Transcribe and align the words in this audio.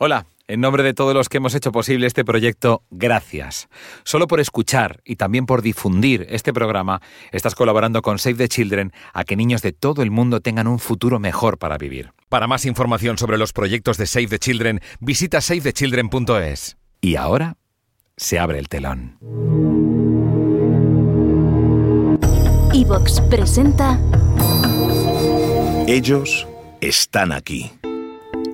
Hola, 0.00 0.26
en 0.46 0.60
nombre 0.60 0.84
de 0.84 0.94
todos 0.94 1.12
los 1.12 1.28
que 1.28 1.38
hemos 1.38 1.56
hecho 1.56 1.72
posible 1.72 2.06
este 2.06 2.24
proyecto, 2.24 2.84
gracias. 2.88 3.68
Solo 4.04 4.28
por 4.28 4.38
escuchar 4.38 5.00
y 5.04 5.16
también 5.16 5.44
por 5.44 5.60
difundir 5.60 6.24
este 6.30 6.52
programa, 6.52 7.02
estás 7.32 7.56
colaborando 7.56 8.00
con 8.00 8.20
Save 8.20 8.36
the 8.36 8.48
Children 8.48 8.92
a 9.12 9.24
que 9.24 9.34
niños 9.34 9.60
de 9.60 9.72
todo 9.72 10.02
el 10.02 10.12
mundo 10.12 10.40
tengan 10.40 10.68
un 10.68 10.78
futuro 10.78 11.18
mejor 11.18 11.58
para 11.58 11.78
vivir. 11.78 12.12
Para 12.28 12.46
más 12.46 12.64
información 12.64 13.18
sobre 13.18 13.38
los 13.38 13.52
proyectos 13.52 13.96
de 13.96 14.06
Save 14.06 14.28
the 14.28 14.38
Children, 14.38 14.80
visita 15.00 15.40
savethechildren.es. 15.40 16.76
Y 17.00 17.16
ahora 17.16 17.56
se 18.16 18.38
abre 18.38 18.60
el 18.60 18.68
telón. 18.68 19.18
Evox 22.72 23.20
presenta 23.22 23.98
Ellos 25.88 26.46
están 26.80 27.32
aquí. 27.32 27.72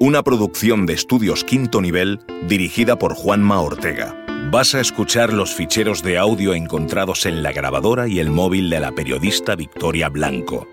Una 0.00 0.22
producción 0.22 0.86
de 0.86 0.92
estudios 0.92 1.45
quinto 1.45 1.80
nivel 1.80 2.20
dirigida 2.48 2.98
por 2.98 3.14
Juanma 3.14 3.60
Ortega. 3.60 4.14
Vas 4.50 4.74
a 4.74 4.80
escuchar 4.80 5.32
los 5.32 5.55
ficheros 5.55 6.02
de 6.02 6.19
audio 6.19 6.55
encontrados 6.55 7.27
en 7.27 7.42
la 7.42 7.52
grabadora 7.52 8.09
y 8.09 8.19
el 8.19 8.30
móvil 8.30 8.69
de 8.70 8.80
la 8.80 8.92
periodista 8.92 9.55
Victoria 9.55 10.09
Blanco. 10.09 10.69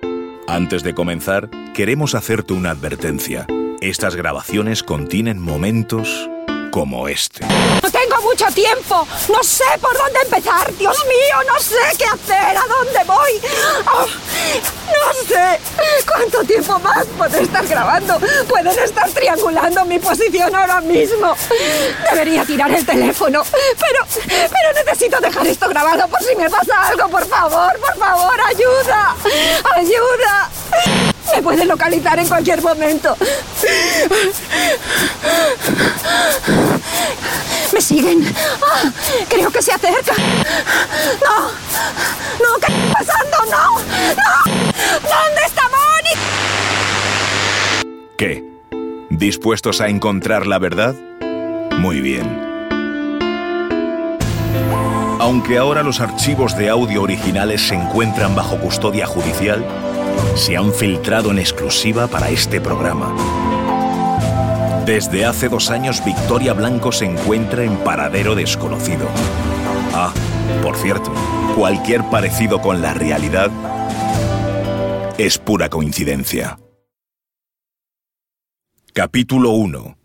Antes 0.48 0.84
de 0.84 0.96
comenzar, 0.96 1.50
queremos 1.74 2.16
hacerte 2.16 2.54
una 2.54 2.72
advertencia. 2.72 3.46
Estas 3.80 4.16
grabaciones 4.16 4.82
contienen 4.84 5.40
momentos 5.40 6.30
como 6.72 7.08
este. 7.08 7.46
No 7.46 7.92
tengo 7.92 8.22
mucho 8.22 8.46
tiempo. 8.48 9.08
No 9.30 9.44
sé 9.44 9.66
por 9.80 9.96
dónde 9.96 10.20
empezar. 10.22 10.74
Dios 10.78 10.98
mío, 11.06 11.36
no 11.48 11.60
sé 11.60 11.76
qué 11.98 12.06
hacer. 12.06 12.58
¿A 12.58 12.64
dónde 12.68 13.04
voy? 13.06 13.42
Oh, 13.94 14.06
no 14.06 15.14
sé 15.28 15.60
cuánto 16.08 16.44
tiempo 16.46 16.80
más 16.80 17.06
puede 17.18 17.44
estar 17.44 17.66
grabando. 17.68 18.20
Pueden 18.48 18.80
estar 18.80 19.10
triangulando 19.12 19.86
mi 19.86 20.00
posición 20.00 20.56
ahora 20.56 20.82
mismo. 20.82 21.36
Debería 22.10 22.46
tirar 22.46 22.72
el 22.72 22.86
teléfono. 22.86 23.44
Pero, 23.52 24.06
pero 24.28 24.86
necesito 24.86 25.20
dejar 25.20 25.46
esto 25.46 25.68
grabado 25.70 26.08
por 26.08 26.24
si 26.24 26.36
me 26.36 26.50
pasa 26.50 26.88
algo. 26.88 27.10
Por 27.10 27.28
favor, 27.28 27.80
por 27.80 27.98
favor, 27.98 28.42
ayuda. 28.48 29.16
Ayuda. 29.76 31.11
Me 31.36 31.42
pueden 31.42 31.68
localizar 31.68 32.20
en 32.20 32.28
cualquier 32.28 32.62
momento. 32.62 33.16
Me 37.74 37.82
siguen. 37.82 38.34
Creo 39.30 39.52
que 39.52 39.62
se 39.62 39.72
acerca. 39.72 40.14
No, 41.24 41.52
no, 42.44 42.60
¿qué 42.60 42.74
está 42.74 42.94
pasando? 42.94 43.38
No, 43.50 43.80
no. 43.80 44.32
¿Dónde 45.02 45.42
está 45.46 45.62
Moni? 45.70 46.14
¿Qué? 48.18 48.44
¿Dispuestos 49.10 49.82
a 49.82 49.88
encontrar 49.88 50.48
la 50.48 50.60
verdad? 50.60 50.96
Muy 51.78 52.02
bien. 52.02 52.52
Aunque 55.20 55.60
ahora 55.60 55.84
los 55.84 56.00
archivos 56.00 56.58
de 56.58 56.70
audio 56.70 57.04
originales 57.04 57.68
se 57.68 57.76
encuentran 57.76 58.36
bajo 58.36 58.58
custodia 58.58 59.06
judicial, 59.06 59.64
se 60.36 60.58
han 60.58 60.74
filtrado 60.74 61.32
en 61.32 61.40
exclusiva 61.40 62.08
para 62.08 62.30
este 62.30 62.62
programa. 62.62 63.16
Desde 64.86 65.26
hace 65.26 65.50
dos 65.50 65.70
años 65.70 66.04
Victoria 66.04 66.54
Blanco 66.54 66.92
se 66.92 67.06
encuentra 67.06 67.64
en 67.64 67.78
paradero 67.78 68.36
desconocido. 68.36 69.08
Ah, 69.94 70.14
por 70.64 70.76
cierto, 70.78 71.14
cualquier 71.56 72.04
parecido 72.10 72.62
con 72.62 72.82
la 72.82 72.94
realidad 72.94 73.52
es 75.18 75.38
pura 75.38 75.70
coincidencia. 75.70 76.58
Capítulo 78.94 79.52
1. 79.52 79.98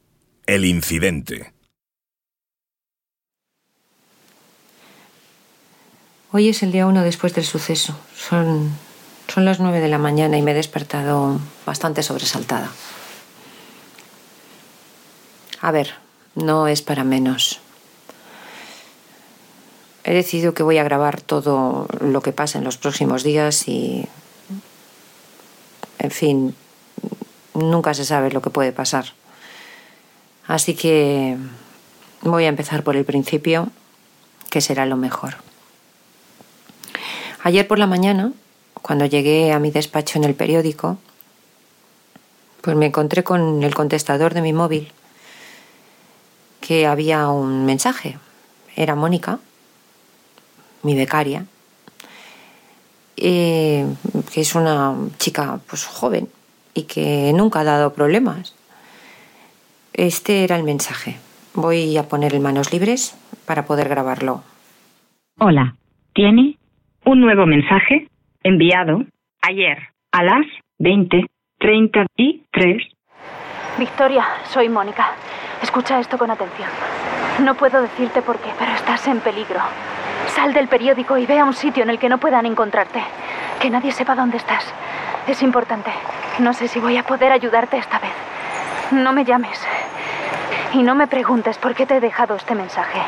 El 0.47 0.65
incidente. 0.65 1.53
Hoy 6.33 6.51
es 6.51 6.63
el 6.63 6.71
día 6.71 6.87
uno 6.87 7.03
después 7.03 7.35
del 7.35 7.45
suceso. 7.45 7.99
Son, 8.15 8.71
son 9.29 9.45
las 9.45 9.61
nueve 9.61 9.81
de 9.81 9.89
la 9.89 9.99
mañana 9.99 10.39
y 10.39 10.43
me 10.43 10.53
he 10.53 10.55
despertado 10.55 11.41
bastante 11.65 12.03
sobresaltada. 12.03 12.71
A 15.61 15.71
ver, 15.71 15.95
no 16.35 16.69
es 16.69 16.83
para 16.83 17.05
menos. 17.05 17.61
He 20.05 20.15
decidido 20.15 20.55
que 20.55 20.63
voy 20.63 20.79
a 20.79 20.85
grabar 20.85 21.21
todo 21.21 21.89
lo 22.01 22.21
que 22.21 22.33
pasa 22.33 22.59
en 22.59 22.65
los 22.65 22.77
próximos 22.77 23.25
días 23.25 23.67
y... 23.67 24.07
En 25.99 26.11
fin, 26.11 26.55
nunca 27.55 27.95
se 27.95 28.05
sabe 28.05 28.31
lo 28.31 28.43
que 28.43 28.51
puede 28.51 28.71
pasar. 28.71 29.07
Así 30.47 30.75
que 30.75 31.37
voy 32.21 32.45
a 32.45 32.49
empezar 32.49 32.85
por 32.85 32.97
el 32.97 33.05
principio, 33.05 33.71
que 34.51 34.61
será 34.61 34.87
lo 34.87 34.97
mejor. 34.97 35.35
Ayer 37.43 37.67
por 37.67 37.79
la 37.79 37.87
mañana, 37.87 38.33
cuando 38.83 39.07
llegué 39.07 39.53
a 39.53 39.59
mi 39.59 39.71
despacho 39.71 40.19
en 40.19 40.25
el 40.25 40.35
periódico, 40.35 40.99
pues 42.61 42.77
me 42.77 42.87
encontré 42.87 43.23
con 43.23 43.63
el 43.63 43.75
contestador 43.75 44.35
de 44.35 44.43
mi 44.43 44.53
móvil 44.53 44.93
que 46.61 46.87
había 46.87 47.29
un 47.29 47.65
mensaje. 47.65 48.19
Era 48.75 48.95
Mónica, 48.95 49.39
mi 50.83 50.97
becaria, 50.97 51.47
eh, 53.17 53.87
que 54.33 54.41
es 54.41 54.55
una 54.55 54.95
chica 55.19 55.61
pues 55.69 55.85
joven 55.85 56.29
y 56.75 56.83
que 56.83 57.33
nunca 57.35 57.61
ha 57.61 57.65
dado 57.65 57.95
problemas. 57.95 58.55
Este 59.93 60.45
era 60.45 60.57
el 60.57 60.65
mensaje. 60.65 61.19
Voy 61.55 61.97
a 61.97 62.09
poner 62.09 62.39
manos 62.41 62.73
libres 62.73 63.17
para 63.47 63.65
poder 63.65 63.89
grabarlo. 63.89 64.43
Hola, 65.39 65.77
tiene 66.15 66.59
un 67.05 67.21
nuevo 67.21 67.47
mensaje 67.47 68.09
enviado 68.47 69.03
ayer 69.43 69.77
a 70.13 70.23
las 70.23 70.47
20:33. 70.79 72.95
Victoria, 73.77 74.25
soy 74.45 74.69
Mónica. 74.69 75.11
Escucha 75.61 75.99
esto 75.99 76.17
con 76.17 76.31
atención. 76.31 76.69
No 77.43 77.57
puedo 77.57 77.83
decirte 77.83 78.23
por 78.23 78.39
qué, 78.39 78.51
pero 78.57 78.71
estás 78.73 79.09
en 79.09 79.19
peligro. 79.19 79.59
Sal 80.29 80.53
del 80.53 80.69
periódico 80.69 81.19
y 81.19 81.27
ve 81.27 81.41
a 81.41 81.45
un 81.45 81.55
sitio 81.55 81.83
en 81.83 81.91
el 81.91 81.99
que 81.99 82.09
no 82.09 82.19
puedan 82.19 82.47
encontrarte. 82.47 83.03
Que 83.61 83.69
nadie 83.69 83.91
sepa 83.91 84.15
dónde 84.15 84.37
estás. 84.37 84.73
Es 85.27 85.43
importante. 85.43 85.91
No 86.39 86.53
sé 86.53 86.69
si 86.69 86.79
voy 86.79 86.97
a 86.97 87.03
poder 87.03 87.33
ayudarte 87.33 87.79
esta 87.79 87.99
vez. 87.99 88.15
No 88.93 89.13
me 89.13 89.25
llames. 89.25 89.61
Y 90.73 90.85
no 90.85 90.95
me 90.95 91.09
preguntes 91.09 91.59
por 91.59 91.75
qué 91.75 91.85
te 91.85 91.97
he 91.97 92.01
dejado 92.01 92.37
este 92.37 92.55
mensaje. 92.55 93.01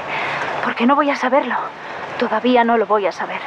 Porque 0.65 0.85
no 0.85 0.97
voy 0.97 1.11
a 1.11 1.17
saberlo. 1.17 1.55
Todavía 2.19 2.65
no 2.65 2.77
lo 2.77 2.87
voy 2.87 3.07
a 3.07 3.13
saber. 3.13 3.41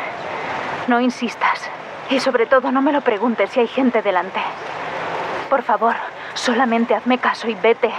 No 0.88 1.02
insistas. 1.02 1.69
Y 2.11 2.19
sobre 2.19 2.45
todo 2.45 2.72
no 2.72 2.81
me 2.81 2.91
lo 2.91 3.01
preguntes 3.01 3.51
si 3.51 3.61
hay 3.61 3.67
gente 3.67 4.01
delante. 4.01 4.41
Por 5.49 5.63
favor, 5.63 5.95
solamente 6.33 6.94
hazme 6.94 7.17
caso 7.17 7.47
y 7.47 7.55
vete. 7.55 7.89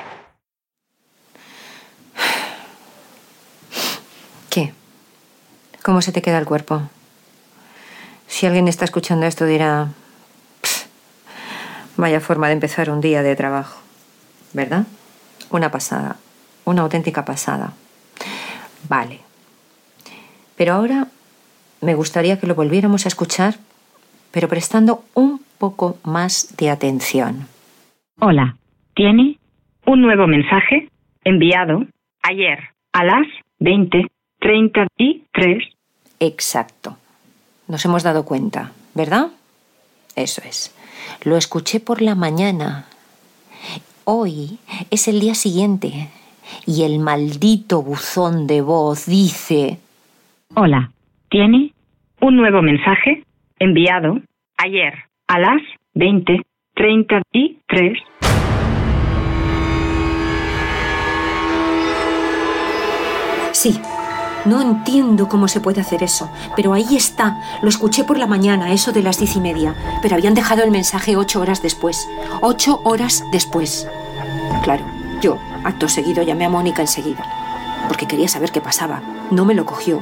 ¿Qué? 4.51 4.75
¿Cómo 5.83 6.03
se 6.03 6.13
te 6.13 6.21
queda 6.21 6.39
el 6.39 6.45
cuerpo? 6.45 6.83
Si 8.29 8.47
alguien 8.47 8.69
está 8.69 8.85
escuchando 8.85 9.25
esto 9.25 9.47
dirá, 9.47 9.89
"Pff, 10.61 10.85
vaya 11.97 12.21
forma 12.21 12.49
de 12.49 12.53
empezar 12.53 12.91
un 12.91 13.01
día 13.01 13.23
de 13.23 13.35
trabajo, 13.35 13.79
¿verdad? 14.53 14.85
Una 15.51 15.71
pasada, 15.71 16.17
una 16.65 16.83
auténtica 16.83 17.25
pasada. 17.25 17.73
Vale. 18.89 19.21
Pero 20.57 20.75
ahora 20.75 21.09
me 21.81 21.95
gustaría 21.95 22.39
que 22.39 22.47
lo 22.47 22.55
volviéramos 22.55 23.07
a 23.07 23.09
escuchar, 23.09 23.57
pero 24.33 24.49
prestando 24.49 25.05
un 25.15 25.41
poco 25.59 25.99
más 26.05 26.57
de 26.57 26.71
atención. 26.71 27.47
Hola, 28.21 28.57
tiene 28.95 29.39
un 29.87 30.01
nuevo 30.01 30.27
mensaje 30.27 30.89
enviado 31.25 31.85
ayer 32.23 32.59
a 32.93 33.05
las 33.05 33.27
20:33. 33.61 35.73
Exacto. 36.21 36.97
Nos 37.69 37.85
hemos 37.85 38.03
dado 38.03 38.25
cuenta, 38.25 38.73
¿verdad? 38.95 39.29
Eso 40.17 40.43
es. 40.45 40.75
Lo 41.25 41.37
escuché 41.37 41.81
por 41.81 42.03
la 42.03 42.15
mañana. 42.15 42.87
Hoy 44.05 44.59
es 44.91 45.09
el 45.09 45.21
día 45.21 45.35
siguiente. 45.35 46.09
Y 46.67 46.83
el 46.83 46.99
maldito 46.99 47.83
buzón 47.83 48.47
de 48.47 48.61
voz 48.61 49.07
dice... 49.07 49.79
Hola, 50.55 50.93
tiene 51.31 51.73
un 52.21 52.37
nuevo 52.37 52.61
mensaje 52.63 53.25
enviado 53.59 54.21
ayer 54.63 54.95
a 55.29 55.39
las 55.39 55.61
20:33. 55.95 57.99
Sí, 63.53 63.79
no 64.45 64.61
entiendo 64.61 65.29
cómo 65.29 65.47
se 65.47 65.61
puede 65.61 65.81
hacer 65.81 66.03
eso, 66.03 66.31
pero 66.57 66.73
ahí 66.73 66.97
está. 66.97 67.41
Lo 67.63 67.69
escuché 67.69 68.05
por 68.05 68.19
la 68.19 68.27
mañana, 68.27 68.73
eso 68.73 68.93
de 68.93 69.03
las 69.03 69.19
diez 69.19 69.37
y 69.37 69.41
media, 69.41 69.75
pero 70.01 70.17
habían 70.17 70.35
dejado 70.35 70.65
el 70.65 70.71
mensaje 70.71 71.17
ocho 71.17 71.41
horas 71.41 71.63
después. 71.63 72.09
Ocho 72.41 72.81
horas 72.85 73.25
después. 73.31 73.89
Claro, 74.65 74.85
Yo, 75.21 75.39
acto 75.63 75.89
seguido, 75.89 76.25
llamé 76.25 76.47
a 76.47 76.49
Mónica 76.49 76.83
enseguida, 76.83 77.25
porque 77.87 78.09
quería 78.09 78.27
saber 78.27 78.51
qué 78.51 78.61
pasaba. 78.61 79.01
No 79.31 79.45
me 79.45 79.55
lo 79.55 79.65
cogió. 79.65 80.01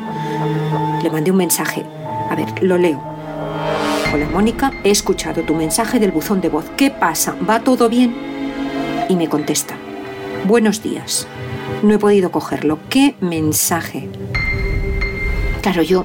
Le 1.02 1.10
mandé 1.10 1.30
un 1.30 1.36
mensaje. 1.36 1.84
A 2.30 2.34
ver, 2.34 2.62
lo 2.62 2.78
leo. 2.78 3.02
Hola 4.12 4.28
Mónica, 4.32 4.72
he 4.82 4.90
escuchado 4.90 5.42
tu 5.42 5.54
mensaje 5.54 5.98
del 6.00 6.10
buzón 6.10 6.40
de 6.40 6.48
voz. 6.48 6.64
¿Qué 6.76 6.90
pasa? 6.90 7.36
¿Va 7.48 7.60
todo 7.60 7.88
bien? 7.88 8.14
Y 9.08 9.14
me 9.16 9.28
contesta. 9.28 9.74
Buenos 10.46 10.82
días. 10.82 11.26
No 11.82 11.94
he 11.94 11.98
podido 11.98 12.30
cogerlo. 12.30 12.78
¿Qué 12.88 13.14
mensaje? 13.20 14.08
Claro, 15.62 15.82
yo. 15.82 16.04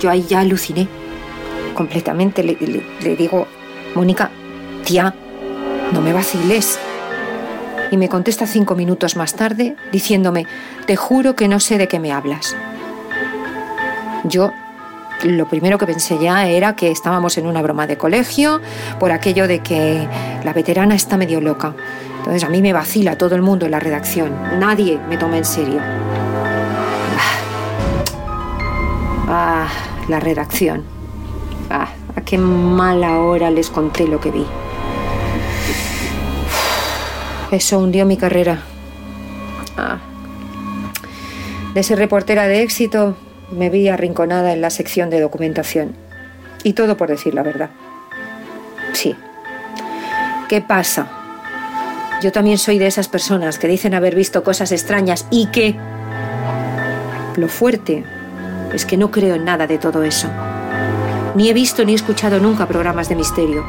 Yo 0.00 0.10
ahí 0.10 0.22
ya 0.28 0.40
aluciné. 0.40 0.88
Completamente 1.74 2.42
le, 2.42 2.56
le- 3.02 3.16
digo, 3.16 3.46
Mónica, 3.94 4.30
tía, 4.84 5.14
no 5.92 6.00
me 6.00 6.12
vaciles. 6.12 6.78
Y 7.90 7.96
me 7.98 8.08
contesta 8.08 8.46
cinco 8.46 8.74
minutos 8.74 9.16
más 9.16 9.34
tarde 9.34 9.76
diciéndome, 9.90 10.46
te 10.86 10.96
juro 10.96 11.36
que 11.36 11.46
no 11.48 11.60
sé 11.60 11.76
de 11.76 11.88
qué 11.88 11.98
me 12.00 12.10
hablas. 12.12 12.56
Yo 14.24 14.50
lo 15.24 15.46
primero 15.46 15.78
que 15.78 15.86
pensé 15.86 16.18
ya 16.18 16.46
era 16.48 16.74
que 16.74 16.90
estábamos 16.90 17.38
en 17.38 17.46
una 17.46 17.62
broma 17.62 17.86
de 17.86 17.96
colegio 17.96 18.60
por 18.98 19.12
aquello 19.12 19.46
de 19.46 19.60
que 19.60 20.06
la 20.44 20.52
veterana 20.52 20.94
está 20.94 21.16
medio 21.16 21.40
loca. 21.40 21.74
Entonces 22.18 22.44
a 22.44 22.48
mí 22.48 22.62
me 22.62 22.72
vacila 22.72 23.16
todo 23.16 23.34
el 23.34 23.42
mundo 23.42 23.66
en 23.66 23.72
la 23.72 23.80
redacción. 23.80 24.32
Nadie 24.58 24.98
me 25.08 25.16
toma 25.16 25.38
en 25.38 25.44
serio. 25.44 25.80
Ah, 29.28 29.66
la 30.08 30.20
redacción. 30.20 30.84
Ah, 31.70 31.88
a 32.14 32.20
qué 32.20 32.38
mala 32.38 33.18
hora 33.18 33.50
les 33.50 33.70
conté 33.70 34.06
lo 34.06 34.20
que 34.20 34.30
vi. 34.30 34.46
Eso 37.50 37.78
hundió 37.78 38.06
mi 38.06 38.16
carrera. 38.16 38.62
Ah. 39.76 39.98
De 41.74 41.82
ser 41.82 41.98
reportera 41.98 42.46
de 42.46 42.62
éxito, 42.62 43.16
me 43.52 43.70
vi 43.70 43.88
arrinconada 43.88 44.52
en 44.52 44.60
la 44.60 44.70
sección 44.70 45.10
de 45.10 45.20
documentación. 45.20 45.94
Y 46.64 46.72
todo 46.72 46.96
por 46.96 47.08
decir 47.08 47.34
la 47.34 47.42
verdad. 47.42 47.70
Sí. 48.92 49.14
¿Qué 50.48 50.60
pasa? 50.60 51.08
Yo 52.22 52.32
también 52.32 52.58
soy 52.58 52.78
de 52.78 52.86
esas 52.86 53.08
personas 53.08 53.58
que 53.58 53.68
dicen 53.68 53.94
haber 53.94 54.14
visto 54.14 54.42
cosas 54.42 54.72
extrañas 54.72 55.26
y 55.30 55.46
que... 55.46 55.74
Lo 57.36 57.48
fuerte 57.48 58.04
es 58.72 58.84
que 58.86 58.96
no 58.96 59.10
creo 59.10 59.34
en 59.34 59.44
nada 59.44 59.66
de 59.66 59.78
todo 59.78 60.02
eso. 60.02 60.28
Ni 61.34 61.48
he 61.48 61.54
visto 61.54 61.84
ni 61.84 61.94
escuchado 61.94 62.38
nunca 62.38 62.66
programas 62.66 63.08
de 63.08 63.16
misterio. 63.16 63.64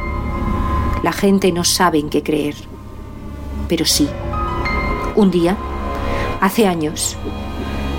La 1.02 1.14
gente 1.14 1.52
no 1.52 1.64
sabe 1.64 2.00
en 2.00 2.10
qué 2.10 2.22
creer. 2.22 2.56
Pero 3.68 3.86
sí. 3.86 4.08
Un 5.16 5.32
día, 5.32 5.58
hace 6.42 6.68
años, 6.68 7.18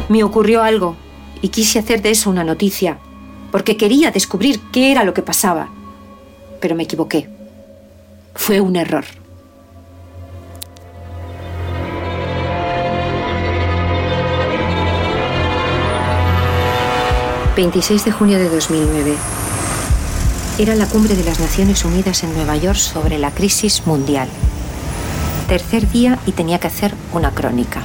me 0.09 0.23
ocurrió 0.23 0.63
algo 0.63 0.97
y 1.44 1.49
quise 1.49 1.79
hacer 1.79 2.00
de 2.00 2.11
eso 2.11 2.31
una 2.31 2.43
noticia, 2.43 2.96
porque 3.52 3.76
quería 3.76 4.11
descubrir 4.11 4.62
qué 4.73 4.91
era 4.91 5.05
lo 5.05 5.12
que 5.12 5.20
pasaba. 5.20 5.69
Pero 6.58 6.75
me 6.75 6.85
equivoqué. 6.85 7.29
Fue 8.35 8.62
un 8.62 8.76
error. 8.76 9.05
...26 17.56 18.05
de 18.05 18.11
junio 18.11 18.38
de 18.38 18.49
2009... 18.49 19.14
Era 20.58 20.75
la 20.75 20.87
cumbre 20.87 21.14
de 21.14 21.25
las 21.25 21.40
Naciones 21.40 21.85
Unidas 21.85 22.25
en 22.25 22.32
Nueva 22.32 22.56
York 22.56 22.79
sobre 22.79 23.19
la 23.19 23.32
crisis 23.32 23.87
mundial. 23.87 24.29
Tercer 25.47 25.90
día 25.90 26.19
y 26.25 26.32
tenía 26.32 26.58
que 26.58 26.69
hacer 26.69 26.94
una 27.12 27.32
crónica. 27.32 27.82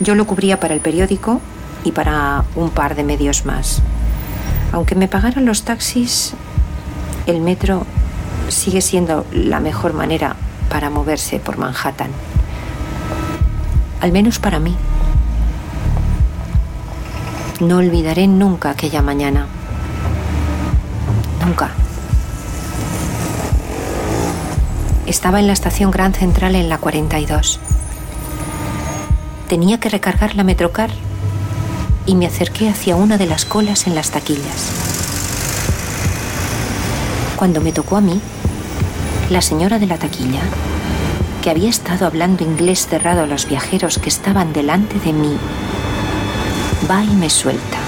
Yo 0.00 0.16
lo 0.16 0.26
cubría 0.26 0.58
para 0.58 0.74
el 0.74 0.80
periódico 0.80 1.40
y 1.84 1.92
para 1.92 2.44
un 2.54 2.70
par 2.70 2.94
de 2.94 3.04
medios 3.04 3.44
más. 3.44 3.82
Aunque 4.72 4.94
me 4.94 5.08
pagaran 5.08 5.44
los 5.44 5.64
taxis, 5.64 6.34
el 7.26 7.40
metro 7.40 7.86
sigue 8.48 8.80
siendo 8.80 9.26
la 9.32 9.60
mejor 9.60 9.92
manera 9.92 10.36
para 10.68 10.90
moverse 10.90 11.38
por 11.38 11.58
Manhattan. 11.58 12.10
Al 14.00 14.12
menos 14.12 14.38
para 14.38 14.58
mí. 14.58 14.74
No 17.60 17.76
olvidaré 17.76 18.26
nunca 18.26 18.70
aquella 18.70 19.02
mañana. 19.02 19.46
Nunca. 21.44 21.70
Estaba 25.06 25.38
en 25.40 25.46
la 25.46 25.52
estación 25.52 25.90
Gran 25.90 26.14
Central 26.14 26.54
en 26.54 26.68
la 26.68 26.78
42. 26.78 27.60
Tenía 29.48 29.78
que 29.78 29.90
recargar 29.90 30.34
la 30.34 30.44
Metrocar 30.44 30.90
y 32.06 32.14
me 32.14 32.26
acerqué 32.26 32.68
hacia 32.68 32.96
una 32.96 33.18
de 33.18 33.26
las 33.26 33.44
colas 33.44 33.86
en 33.86 33.94
las 33.94 34.10
taquillas. 34.10 34.70
Cuando 37.36 37.60
me 37.60 37.72
tocó 37.72 37.96
a 37.96 38.00
mí, 38.00 38.20
la 39.30 39.42
señora 39.42 39.78
de 39.78 39.86
la 39.86 39.98
taquilla, 39.98 40.40
que 41.42 41.50
había 41.50 41.70
estado 41.70 42.06
hablando 42.06 42.44
inglés 42.44 42.86
cerrado 42.86 43.22
a 43.22 43.26
los 43.26 43.48
viajeros 43.48 43.98
que 43.98 44.08
estaban 44.08 44.52
delante 44.52 44.98
de 45.00 45.12
mí, 45.12 45.36
va 46.90 47.02
y 47.02 47.14
me 47.14 47.30
suelta, 47.30 47.78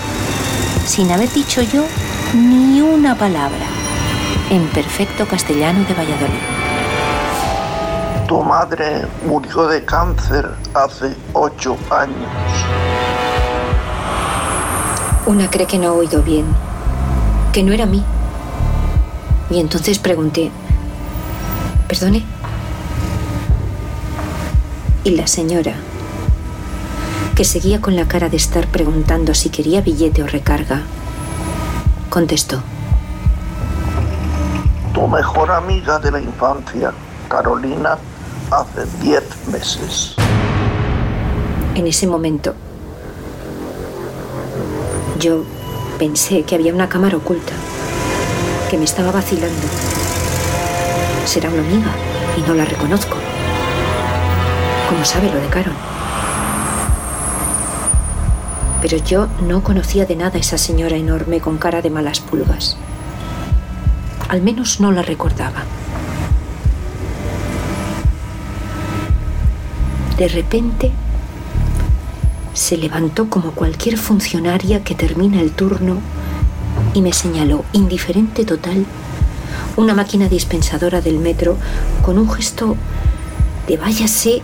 sin 0.87 1.11
haber 1.13 1.33
dicho 1.33 1.63
yo 1.63 1.85
ni 2.35 2.81
una 2.81 3.15
palabra, 3.15 3.67
en 4.51 4.67
perfecto 4.69 5.27
castellano 5.27 5.85
de 5.87 5.95
Valladolid. 5.95 6.65
Tu 8.27 8.43
madre 8.43 9.07
murió 9.27 9.69
de 9.69 9.85
cáncer 9.85 10.51
hace 10.75 11.15
ocho 11.33 11.77
años. 11.91 13.24
Una 15.27 15.51
cree 15.51 15.67
que 15.67 15.79
no 15.79 15.89
ha 15.89 15.93
oído 15.93 16.23
bien, 16.23 16.45
que 17.55 17.63
no 17.63 17.73
era 17.73 17.87
mí. 17.87 18.05
Y 19.49 19.59
entonces 19.59 19.99
pregunté, 19.99 20.51
¿perdone? 21.89 22.23
Y 25.03 25.11
la 25.13 25.27
señora, 25.27 25.77
que 27.35 27.45
seguía 27.45 27.81
con 27.81 27.97
la 27.97 28.07
cara 28.07 28.29
de 28.29 28.37
estar 28.37 28.67
preguntando 28.67 29.33
si 29.33 29.49
quería 29.49 29.81
billete 29.81 30.23
o 30.23 30.27
recarga, 30.27 30.83
contestó. 32.11 32.63
Tu 34.93 35.09
mejor 35.09 35.51
amiga 35.51 35.99
de 35.99 36.11
la 36.11 36.21
infancia, 36.21 36.93
Carolina, 37.31 37.97
hace 38.51 38.85
diez 39.01 39.25
meses. 39.51 40.17
En 41.75 41.87
ese 41.87 42.07
momento, 42.07 42.55
yo 45.25 45.43
pensé 45.99 46.43
que 46.43 46.55
había 46.55 46.75
una 46.75 46.91
cámara 46.91 47.17
oculta, 47.17 47.55
que 48.69 48.77
me 48.77 48.85
estaba 48.85 49.11
vacilando. 49.11 49.67
Será 51.25 51.49
una 51.49 51.63
amiga 51.63 51.91
y 52.37 52.43
no 52.43 52.53
la 52.53 52.67
reconozco. 52.67 53.17
Como 54.87 55.03
sabe 55.07 55.31
lo 55.31 55.41
de 55.41 55.49
Carol. 55.49 55.73
Pero 58.83 58.99
yo 58.99 59.29
no 59.41 59.63
conocía 59.63 60.05
de 60.05 60.15
nada 60.15 60.37
a 60.37 60.41
esa 60.41 60.59
señora 60.59 60.97
enorme 60.97 61.41
con 61.41 61.57
cara 61.57 61.81
de 61.81 61.89
malas 61.89 62.21
pulgas. 62.21 62.77
Al 64.29 64.43
menos 64.43 64.79
no 64.81 64.93
la 64.93 65.01
recordaba. 65.01 65.63
De 70.19 70.29
repente 70.29 70.93
se 72.55 72.77
levantó 72.77 73.29
como 73.29 73.51
cualquier 73.51 73.99
funcionaria 73.99 74.83
que 74.85 74.95
termina 74.95 75.41
el 75.41 75.51
turno 75.51 75.99
y 76.95 77.03
me 77.03 77.13
señaló, 77.13 77.65
indiferente 77.73 78.45
total, 78.45 78.87
una 79.77 79.95
máquina 79.95 80.29
dispensadora 80.29 81.01
del 81.01 81.19
metro 81.19 81.57
con 82.03 82.17
un 82.17 82.31
gesto 82.31 82.77
de 83.67 83.77
váyase 83.77 84.43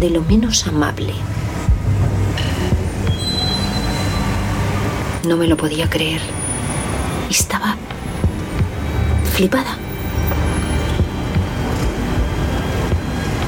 de 0.00 0.10
lo 0.10 0.22
menos 0.22 0.66
amable. 0.66 1.12
No 5.28 5.36
me 5.36 5.46
lo 5.46 5.56
podía 5.56 5.88
creer. 5.88 6.20
Estaba 7.30 7.76
flipada. 9.32 9.78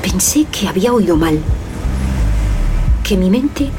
Pensé 0.03 0.45
que 0.45 0.69
había 0.69 0.93
oído 0.93 1.17
mal, 1.17 1.39
que 3.07 3.17
mi 3.17 3.31
mente 3.31 3.71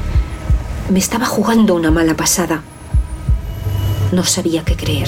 me 0.88 0.98
estaba 0.98 1.26
jugando 1.26 1.74
una 1.74 1.90
mala 1.90 2.14
pasada. 2.14 2.62
No 4.10 4.24
sabía 4.24 4.64
qué 4.64 4.74
creer. 4.74 5.06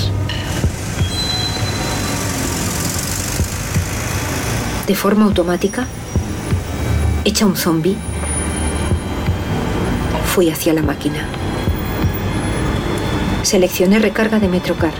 De 4.87 4.95
forma 4.95 5.25
automática, 5.25 5.87
hecha 7.25 7.47
un 7.47 7.57
zombi, 7.57 7.97
fui 10.35 10.51
hacia 10.51 10.75
la 10.75 10.83
máquina. 10.83 11.27
Seleccioné 13.43 14.01
recarga 14.01 14.39
de 14.39 14.49
Metrocar 14.49 14.93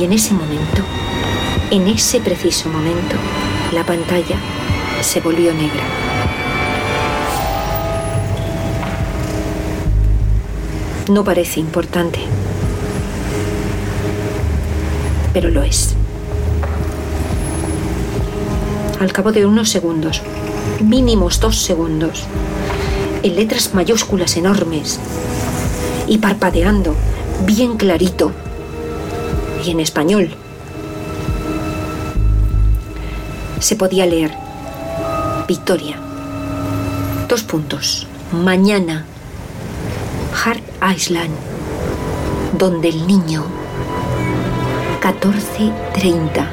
y 0.00 0.04
en 0.04 0.12
ese 0.12 0.34
momento, 0.34 0.82
en 1.70 1.86
ese 1.86 2.18
preciso 2.18 2.68
momento, 2.70 3.14
la 3.72 3.84
pantalla 3.84 4.36
se 5.00 5.20
volvió 5.20 5.54
negra. 5.54 6.07
No 11.08 11.24
parece 11.24 11.58
importante, 11.58 12.18
pero 15.32 15.48
lo 15.48 15.62
es. 15.62 15.94
Al 19.00 19.10
cabo 19.12 19.32
de 19.32 19.46
unos 19.46 19.70
segundos, 19.70 20.20
mínimos 20.80 21.40
dos 21.40 21.62
segundos, 21.62 22.24
en 23.22 23.36
letras 23.36 23.72
mayúsculas 23.72 24.36
enormes 24.36 25.00
y 26.06 26.18
parpadeando 26.18 26.94
bien 27.46 27.78
clarito 27.78 28.32
y 29.64 29.70
en 29.70 29.80
español, 29.80 30.28
se 33.60 33.76
podía 33.76 34.04
leer 34.04 34.32
Victoria. 35.48 35.96
Dos 37.28 37.44
puntos. 37.44 38.06
Mañana. 38.30 39.06
Island. 40.82 41.34
Donde 42.56 42.88
el 42.88 43.06
niño. 43.06 43.44
14.30. 45.02 46.46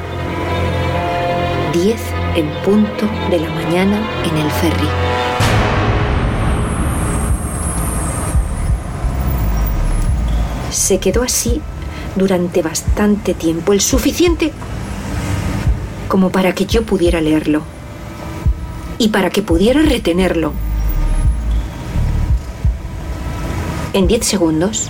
10 1.73 2.01
en 2.35 2.49
punto 2.63 3.05
de 3.29 3.39
la 3.39 3.49
mañana 3.49 4.01
en 4.23 4.37
el 4.37 4.51
ferry. 4.51 4.87
Se 10.71 10.99
quedó 10.99 11.23
así 11.23 11.61
durante 12.15 12.61
bastante 12.61 13.33
tiempo, 13.33 13.73
el 13.73 13.81
suficiente 13.81 14.51
como 16.07 16.29
para 16.29 16.53
que 16.53 16.65
yo 16.65 16.83
pudiera 16.83 17.19
leerlo 17.21 17.61
y 18.97 19.09
para 19.09 19.29
que 19.29 19.41
pudiera 19.41 19.81
retenerlo. 19.81 20.53
En 23.95 24.07
diez 24.07 24.25
segundos, 24.25 24.89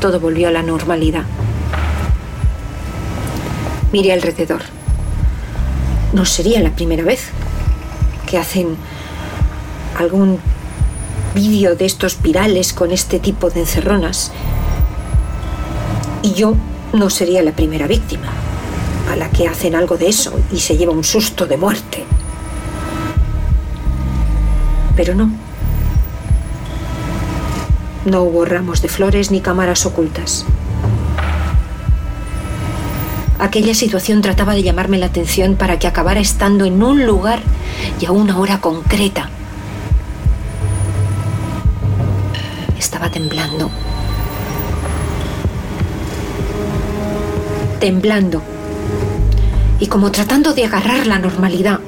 todo 0.00 0.20
volvió 0.20 0.48
a 0.48 0.50
la 0.50 0.62
normalidad. 0.62 1.24
Miré 3.92 4.14
alrededor. 4.14 4.62
No 6.14 6.24
sería 6.24 6.62
la 6.62 6.70
primera 6.70 7.04
vez 7.04 7.28
que 8.26 8.38
hacen 8.38 8.74
algún 9.98 10.38
vídeo 11.34 11.76
de 11.76 11.84
estos 11.84 12.22
virales 12.22 12.72
con 12.72 12.90
este 12.90 13.18
tipo 13.18 13.50
de 13.50 13.60
encerronas. 13.60 14.32
Y 16.22 16.32
yo 16.32 16.54
no 16.94 17.10
sería 17.10 17.42
la 17.42 17.52
primera 17.52 17.86
víctima 17.86 18.32
a 19.12 19.16
la 19.16 19.28
que 19.28 19.46
hacen 19.46 19.74
algo 19.74 19.98
de 19.98 20.08
eso 20.08 20.32
y 20.50 20.60
se 20.60 20.78
lleva 20.78 20.94
un 20.94 21.04
susto 21.04 21.44
de 21.44 21.58
muerte. 21.58 22.02
Pero 24.96 25.14
no. 25.14 25.45
No 28.06 28.22
hubo 28.22 28.44
ramos 28.44 28.82
de 28.82 28.88
flores 28.88 29.32
ni 29.32 29.40
cámaras 29.40 29.84
ocultas. 29.84 30.44
Aquella 33.40 33.74
situación 33.74 34.22
trataba 34.22 34.54
de 34.54 34.62
llamarme 34.62 34.96
la 34.96 35.06
atención 35.06 35.56
para 35.56 35.80
que 35.80 35.88
acabara 35.88 36.20
estando 36.20 36.64
en 36.66 36.80
un 36.84 37.04
lugar 37.04 37.40
y 38.00 38.06
a 38.06 38.12
una 38.12 38.38
hora 38.38 38.60
concreta. 38.60 39.28
Estaba 42.78 43.10
temblando. 43.10 43.72
Temblando. 47.80 48.40
Y 49.80 49.88
como 49.88 50.12
tratando 50.12 50.54
de 50.54 50.64
agarrar 50.64 51.08
la 51.08 51.18
normalidad, 51.18 51.80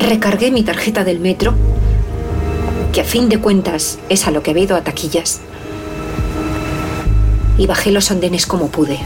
recargué 0.00 0.50
mi 0.50 0.64
tarjeta 0.64 1.04
del 1.04 1.20
metro, 1.20 1.54
que 2.94 3.00
a 3.00 3.04
fin 3.04 3.28
de 3.28 3.40
cuentas 3.40 3.98
es 4.08 4.28
a 4.28 4.30
lo 4.30 4.44
que 4.44 4.52
he 4.52 4.60
ido 4.60 4.76
a 4.76 4.84
taquillas, 4.84 5.40
y 7.58 7.66
bajé 7.66 7.90
los 7.90 8.12
andenes 8.12 8.46
como 8.46 8.68
pude. 8.68 9.00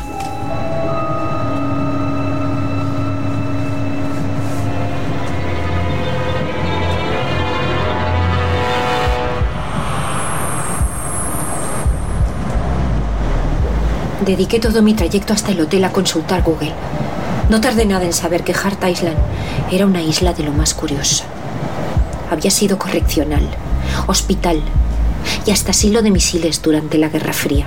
Dediqué 14.26 14.60
todo 14.60 14.82
mi 14.82 14.92
trayecto 14.92 15.32
hasta 15.32 15.52
el 15.52 15.62
hotel 15.62 15.84
a 15.84 15.92
consultar 15.92 16.42
Google. 16.42 16.74
No 17.48 17.62
tardé 17.62 17.86
nada 17.86 18.04
en 18.04 18.12
saber 18.12 18.44
que 18.44 18.52
Hart 18.52 18.86
Island 18.86 19.16
era 19.72 19.86
una 19.86 20.02
isla 20.02 20.34
de 20.34 20.42
lo 20.42 20.52
más 20.52 20.74
curiosa. 20.74 21.24
Había 22.30 22.50
sido 22.50 22.76
correccional, 22.76 23.48
hospital 24.08 24.60
y 25.46 25.52
hasta 25.52 25.70
asilo 25.70 26.02
de 26.02 26.10
misiles 26.10 26.60
durante 26.62 26.98
la 26.98 27.08
Guerra 27.08 27.32
Fría. 27.32 27.66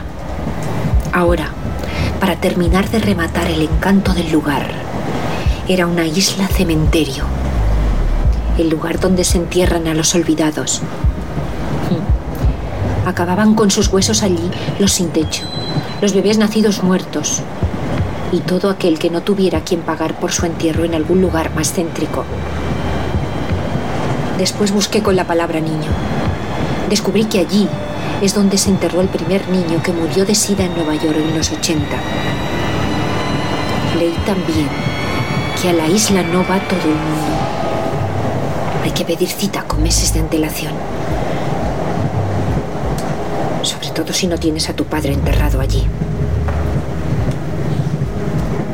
Ahora, 1.13 1.51
para 2.19 2.35
terminar 2.35 2.89
de 2.89 2.99
rematar 2.99 3.49
el 3.49 3.61
encanto 3.61 4.13
del 4.13 4.31
lugar, 4.31 4.67
era 5.67 5.87
una 5.87 6.05
isla 6.05 6.47
cementerio, 6.47 7.23
el 8.57 8.69
lugar 8.69 8.99
donde 8.99 9.23
se 9.23 9.37
entierran 9.37 9.87
a 9.87 9.93
los 9.93 10.13
olvidados. 10.15 10.81
Acababan 13.05 13.55
con 13.55 13.71
sus 13.71 13.87
huesos 13.87 14.21
allí 14.23 14.51
los 14.79 14.91
sin 14.91 15.09
techo, 15.09 15.43
los 16.01 16.13
bebés 16.13 16.37
nacidos 16.37 16.83
muertos, 16.83 17.41
y 18.31 18.39
todo 18.39 18.69
aquel 18.69 18.99
que 18.99 19.09
no 19.09 19.21
tuviera 19.21 19.61
quien 19.61 19.81
pagar 19.81 20.19
por 20.19 20.31
su 20.31 20.45
entierro 20.45 20.85
en 20.85 20.95
algún 20.95 21.21
lugar 21.21 21.53
más 21.55 21.73
céntrico. 21.73 22.23
Después 24.37 24.71
busqué 24.71 25.03
con 25.03 25.15
la 25.15 25.25
palabra 25.25 25.59
niño. 25.59 25.91
Descubrí 26.91 27.25
que 27.25 27.39
allí 27.39 27.67
es 28.21 28.35
donde 28.35 28.59
se 28.59 28.69
enterró 28.69 29.01
el 29.01 29.07
primer 29.07 29.49
niño 29.49 29.81
que 29.81 29.91
murió 29.91 30.25
de 30.25 30.35
sida 30.35 30.65
en 30.65 30.75
Nueva 30.75 30.93
York 30.93 31.17
en 31.17 31.35
los 31.35 31.51
80. 31.51 31.83
Leí 33.97 34.13
también 34.27 34.67
que 35.59 35.69
a 35.69 35.73
la 35.73 35.87
isla 35.87 36.21
no 36.21 36.41
va 36.41 36.59
todo 36.59 36.81
el 36.83 36.95
mundo. 36.95 37.33
Hay 38.83 38.91
que 38.91 39.05
pedir 39.05 39.29
cita 39.29 39.63
con 39.63 39.81
meses 39.81 40.13
de 40.13 40.19
antelación. 40.19 40.73
Sobre 43.63 43.89
todo 43.89 44.13
si 44.13 44.27
no 44.27 44.37
tienes 44.37 44.69
a 44.69 44.73
tu 44.73 44.85
padre 44.85 45.13
enterrado 45.13 45.59
allí 45.59 45.87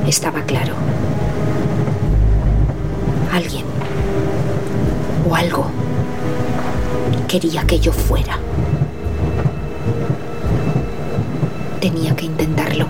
estaba 0.09 0.41
claro. 0.43 0.73
Alguien 3.31 3.65
o 5.29 5.35
algo 5.35 5.69
quería 7.27 7.63
que 7.63 7.79
yo 7.79 7.91
fuera. 7.91 8.39
Tenía 11.81 12.15
que 12.15 12.25
intentarlo. 12.25 12.87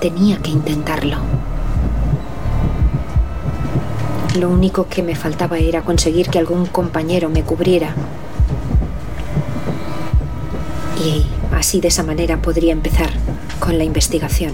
Tenía 0.00 0.36
que 0.38 0.50
intentarlo. 0.50 1.16
Lo 4.38 4.48
único 4.48 4.86
que 4.86 5.02
me 5.02 5.16
faltaba 5.16 5.58
era 5.58 5.82
conseguir 5.82 6.28
que 6.28 6.38
algún 6.38 6.66
compañero 6.66 7.28
me 7.30 7.42
cubriera. 7.42 7.94
Y 11.04 11.26
así 11.52 11.80
de 11.80 11.88
esa 11.88 12.02
manera 12.02 12.40
podría 12.40 12.72
empezar 12.72 13.10
con 13.58 13.76
la 13.78 13.84
investigación. 13.84 14.52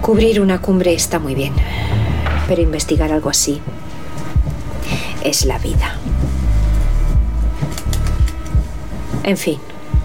Cubrir 0.00 0.40
una 0.40 0.60
cumbre 0.60 0.94
está 0.94 1.18
muy 1.18 1.34
bien, 1.34 1.52
pero 2.46 2.62
investigar 2.62 3.12
algo 3.12 3.30
así 3.30 3.60
es 5.22 5.44
la 5.44 5.58
vida. 5.58 5.96
En 9.24 9.36
fin, 9.36 9.58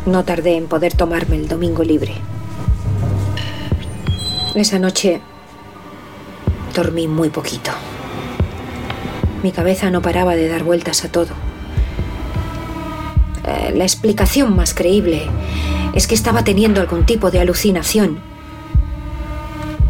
no 0.05 0.23
tardé 0.23 0.55
en 0.57 0.67
poder 0.67 0.93
tomarme 0.95 1.35
el 1.35 1.47
domingo 1.47 1.83
libre. 1.83 2.15
Esa 4.55 4.79
noche 4.79 5.21
dormí 6.75 7.07
muy 7.07 7.29
poquito. 7.29 7.71
Mi 9.43 9.51
cabeza 9.51 9.91
no 9.91 10.01
paraba 10.01 10.35
de 10.35 10.47
dar 10.47 10.63
vueltas 10.63 11.05
a 11.05 11.11
todo. 11.11 11.29
Eh, 13.45 13.73
la 13.75 13.83
explicación 13.83 14.55
más 14.55 14.73
creíble 14.73 15.27
es 15.93 16.07
que 16.07 16.15
estaba 16.15 16.43
teniendo 16.43 16.81
algún 16.81 17.05
tipo 17.05 17.31
de 17.31 17.39
alucinación. 17.39 18.19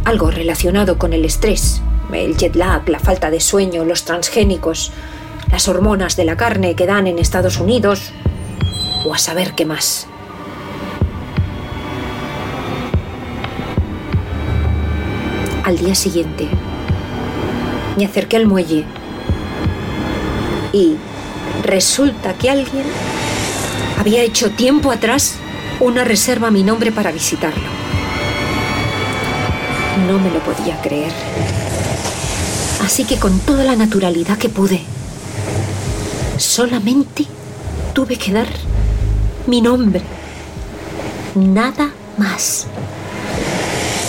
Algo 0.04 0.32
relacionado 0.32 0.98
con 0.98 1.14
el 1.14 1.26
estrés, 1.26 1.81
el 2.14 2.38
jet 2.38 2.56
lag, 2.56 2.88
la 2.90 3.00
falta 3.00 3.30
de 3.30 3.40
sueño, 3.40 3.86
los 3.86 4.06
transgénicos, 4.06 4.92
las 5.52 5.68
hormonas 5.68 6.16
de 6.16 6.26
la 6.26 6.38
carne 6.38 6.76
que 6.76 6.86
dan 6.86 7.08
en 7.08 7.20
Estados 7.20 7.60
Unidos, 7.60 8.12
o 9.06 9.14
a 9.14 9.18
saber 9.18 9.54
qué 9.54 9.66
más. 9.66 10.08
Al 15.64 15.78
día 15.78 15.96
siguiente, 15.96 16.48
me 17.98 18.06
acerqué 18.06 18.38
al 18.38 18.48
muelle 18.48 18.86
y 20.74 20.96
resulta 21.64 22.34
que 22.34 22.50
alguien 22.50 22.84
había 24.00 24.24
hecho 24.24 24.52
tiempo 24.52 24.92
atrás 24.92 25.36
una 25.80 26.04
reserva 26.04 26.48
a 26.48 26.52
mi 26.52 26.64
nombre 26.64 26.92
para 26.92 27.12
visitarlo. 27.12 27.70
No 30.08 30.20
me 30.20 30.32
lo 30.32 30.40
podía 30.40 30.80
creer. 30.82 31.12
Así 32.84 33.06
que 33.06 33.18
con 33.18 33.40
toda 33.40 33.64
la 33.64 33.76
naturalidad 33.76 34.38
que 34.38 34.50
pude, 34.50 34.82
solamente 36.38 37.26
tuve 37.94 38.18
que 38.18 38.34
dar 38.34 38.48
mi 39.48 39.62
nombre. 39.62 40.02
Nada 41.36 41.92
más. 42.18 42.68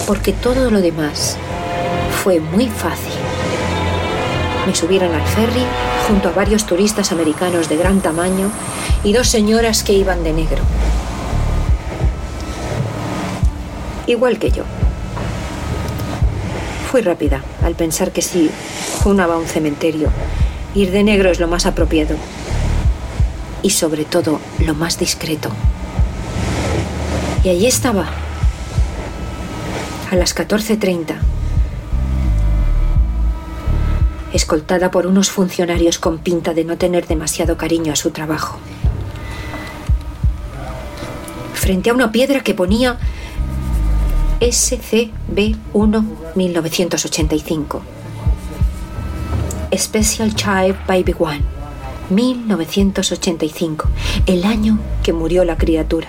Porque 0.06 0.32
todo 0.32 0.70
lo 0.70 0.80
demás 0.80 1.36
fue 2.22 2.40
muy 2.40 2.66
fácil. 2.66 3.12
Me 4.66 4.74
subieron 4.74 5.14
al 5.14 5.26
ferry 5.26 5.64
junto 6.08 6.28
a 6.28 6.32
varios 6.32 6.66
turistas 6.66 7.12
americanos 7.12 7.68
de 7.68 7.76
gran 7.76 8.00
tamaño 8.00 8.50
y 9.04 9.12
dos 9.12 9.28
señoras 9.28 9.82
que 9.82 9.92
iban 9.92 10.24
de 10.24 10.32
negro. 10.32 10.62
Igual 14.06 14.38
que 14.38 14.50
yo. 14.50 14.64
Fui 16.92 17.00
rápida 17.00 17.42
al 17.62 17.74
pensar 17.74 18.12
que 18.12 18.20
si 18.20 18.50
Juna 19.02 19.26
va 19.26 19.36
a 19.36 19.38
un 19.38 19.46
cementerio, 19.46 20.10
ir 20.74 20.90
de 20.90 21.02
negro 21.02 21.30
es 21.30 21.40
lo 21.40 21.48
más 21.48 21.64
apropiado. 21.64 22.16
Y 23.62 23.70
sobre 23.70 24.04
todo, 24.04 24.42
lo 24.58 24.74
más 24.74 24.98
discreto. 24.98 25.48
Y 27.44 27.48
allí 27.48 27.66
estaba, 27.66 28.10
a 30.10 30.16
las 30.16 30.36
14.30, 30.36 31.14
escoltada 34.34 34.90
por 34.90 35.06
unos 35.06 35.30
funcionarios 35.30 35.98
con 35.98 36.18
pinta 36.18 36.52
de 36.52 36.66
no 36.66 36.76
tener 36.76 37.06
demasiado 37.06 37.56
cariño 37.56 37.94
a 37.94 37.96
su 37.96 38.10
trabajo. 38.10 38.58
Frente 41.54 41.88
a 41.88 41.94
una 41.94 42.12
piedra 42.12 42.42
que 42.42 42.52
ponía 42.52 42.98
SCB1 44.42 46.04
1985. 46.34 47.82
Special 49.72 50.34
Child 50.34 50.76
Baby 50.88 51.14
One 51.16 51.42
1985, 52.10 53.88
el 54.26 54.44
año 54.44 54.80
que 55.04 55.12
murió 55.12 55.44
la 55.44 55.56
criatura. 55.56 56.08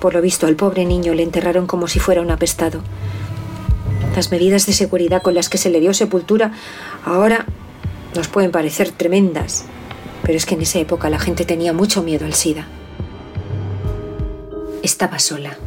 Por 0.00 0.14
lo 0.14 0.22
visto, 0.22 0.46
al 0.46 0.54
pobre 0.54 0.84
niño 0.84 1.14
le 1.14 1.24
enterraron 1.24 1.66
como 1.66 1.88
si 1.88 1.98
fuera 1.98 2.22
un 2.22 2.30
apestado. 2.30 2.80
Las 4.14 4.30
medidas 4.30 4.64
de 4.66 4.72
seguridad 4.72 5.20
con 5.20 5.34
las 5.34 5.48
que 5.48 5.58
se 5.58 5.70
le 5.70 5.80
dio 5.80 5.92
sepultura 5.94 6.52
ahora 7.04 7.46
nos 8.14 8.28
pueden 8.28 8.52
parecer 8.52 8.92
tremendas, 8.92 9.64
pero 10.22 10.38
es 10.38 10.46
que 10.46 10.54
en 10.54 10.62
esa 10.62 10.78
época 10.78 11.10
la 11.10 11.18
gente 11.18 11.44
tenía 11.44 11.72
mucho 11.72 12.04
miedo 12.04 12.24
al 12.24 12.34
SIDA. 12.34 12.68
Estaba 14.84 15.18
sola. 15.18 15.58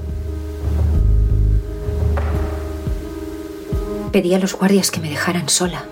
Pedí 4.11 4.33
a 4.33 4.39
los 4.39 4.53
guardias 4.55 4.89
que 4.89 4.99
me 4.99 5.09
dejaran 5.09 5.49
sola. 5.49 5.83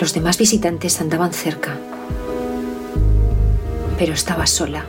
Los 0.00 0.12
demás 0.12 0.38
visitantes 0.38 1.00
andaban 1.00 1.32
cerca, 1.32 1.76
pero 3.98 4.12
estaba 4.12 4.46
sola. 4.46 4.84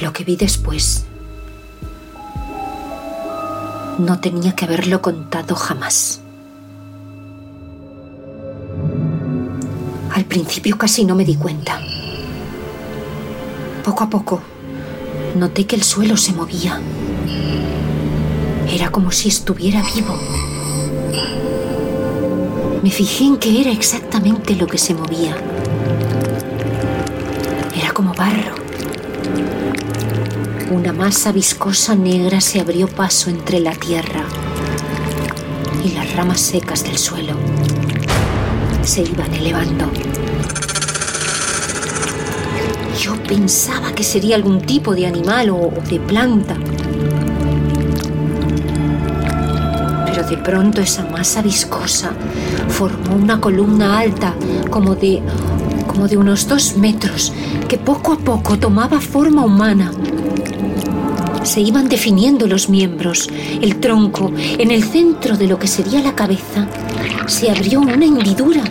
Lo 0.00 0.12
que 0.12 0.24
vi 0.24 0.36
después 0.36 1.04
no 3.98 4.20
tenía 4.20 4.54
que 4.54 4.64
haberlo 4.64 5.02
contado 5.02 5.56
jamás. 5.56 6.20
Al 10.14 10.24
principio 10.24 10.78
casi 10.78 11.04
no 11.04 11.14
me 11.14 11.24
di 11.24 11.34
cuenta. 11.36 11.80
Poco 13.84 14.04
a 14.04 14.10
poco 14.10 14.42
noté 15.38 15.66
que 15.66 15.76
el 15.76 15.82
suelo 15.82 16.16
se 16.16 16.32
movía. 16.32 16.80
Era 18.68 18.90
como 18.90 19.12
si 19.12 19.28
estuviera 19.28 19.82
vivo. 19.94 20.14
Me 22.82 22.90
fijé 22.90 23.24
en 23.24 23.36
que 23.36 23.60
era 23.60 23.70
exactamente 23.70 24.54
lo 24.56 24.66
que 24.66 24.78
se 24.78 24.94
movía. 24.94 25.36
Era 27.74 27.92
como 27.92 28.12
barro. 28.14 28.54
Una 30.70 30.92
masa 30.92 31.32
viscosa 31.32 31.94
negra 31.94 32.40
se 32.40 32.60
abrió 32.60 32.88
paso 32.88 33.30
entre 33.30 33.60
la 33.60 33.72
tierra 33.72 34.24
y 35.84 35.90
las 35.90 36.14
ramas 36.14 36.40
secas 36.40 36.82
del 36.82 36.98
suelo 36.98 37.34
se 38.82 39.02
iban 39.02 39.32
elevando. 39.34 39.90
Yo 43.08 43.16
pensaba 43.22 43.92
que 43.92 44.04
sería 44.04 44.36
algún 44.36 44.60
tipo 44.60 44.94
de 44.94 45.06
animal 45.06 45.48
o, 45.48 45.72
de 45.88 45.98
planta. 45.98 46.54
Pero 50.04 50.28
de 50.28 50.36
pronto 50.36 50.82
esa 50.82 51.04
masa 51.06 51.40
viscosa 51.40 52.12
formó 52.68 53.16
una 53.16 53.40
columna 53.40 53.98
alta, 53.98 54.34
como 54.68 54.94
de, 54.94 55.22
como 55.86 56.06
de 56.06 56.18
unos 56.18 56.48
dos 56.48 56.76
metros, 56.76 57.32
que 57.66 57.78
poco 57.78 58.12
a 58.12 58.18
poco 58.18 58.58
tomaba 58.58 59.00
forma 59.00 59.42
humana. 59.42 59.90
Se 61.44 61.62
iban 61.62 61.88
definiendo 61.88 62.46
los 62.46 62.68
miembros, 62.68 63.30
el 63.62 63.80
tronco, 63.80 64.30
en 64.36 64.70
el 64.70 64.84
centro 64.84 65.38
de 65.38 65.46
lo 65.46 65.58
que 65.58 65.66
sería 65.66 66.02
la 66.02 66.14
cabeza, 66.14 66.68
se 67.26 67.50
abrió 67.50 67.80
una 67.80 68.04
hendidura 68.04 68.64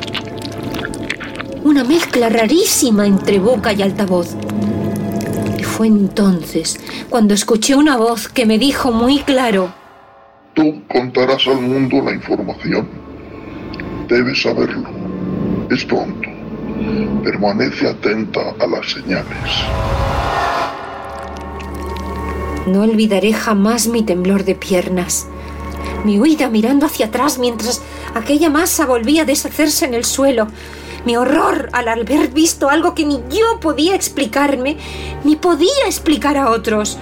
una 1.77 1.87
mezcla 1.87 2.27
rarísima 2.27 3.05
entre 3.05 3.37
boca 3.37 3.71
y 3.71 3.83
altavoz. 3.83 4.35
Y 5.59 5.63
fue 5.63 5.85
entonces 5.85 6.79
cuando 7.07 7.35
escuché 7.35 7.75
una 7.75 7.97
voz 7.97 8.29
que 8.29 8.47
me 8.47 8.57
dijo 8.57 8.91
muy 8.91 9.19
claro, 9.19 9.71
Tú 10.55 10.81
contarás 10.87 11.45
al 11.45 11.61
mundo 11.61 12.01
la 12.01 12.15
información. 12.15 12.89
Debes 14.07 14.41
saberlo. 14.41 14.89
Es 15.69 15.85
pronto. 15.85 16.27
Permanece 17.23 17.87
atenta 17.87 18.55
a 18.59 18.65
las 18.65 18.91
señales. 18.91 19.51
No 22.65 22.81
olvidaré 22.81 23.33
jamás 23.33 23.87
mi 23.87 24.01
temblor 24.01 24.45
de 24.45 24.55
piernas, 24.55 25.27
mi 26.05 26.19
huida 26.19 26.49
mirando 26.49 26.87
hacia 26.87 27.05
atrás 27.05 27.37
mientras 27.37 27.83
aquella 28.15 28.49
masa 28.49 28.87
volvía 28.87 29.21
a 29.21 29.25
deshacerse 29.25 29.85
en 29.85 29.93
el 29.93 30.05
suelo, 30.05 30.47
mi 31.05 31.15
horror 31.15 31.69
al 31.73 31.87
haber 31.87 32.29
visto 32.29 32.69
algo 32.69 32.93
que 32.93 33.05
ni 33.05 33.21
yo 33.29 33.59
podía 33.59 33.95
explicarme, 33.95 34.77
ni 35.23 35.35
podía 35.35 35.85
explicar 35.85 36.37
a 36.37 36.51
otros. 36.51 36.97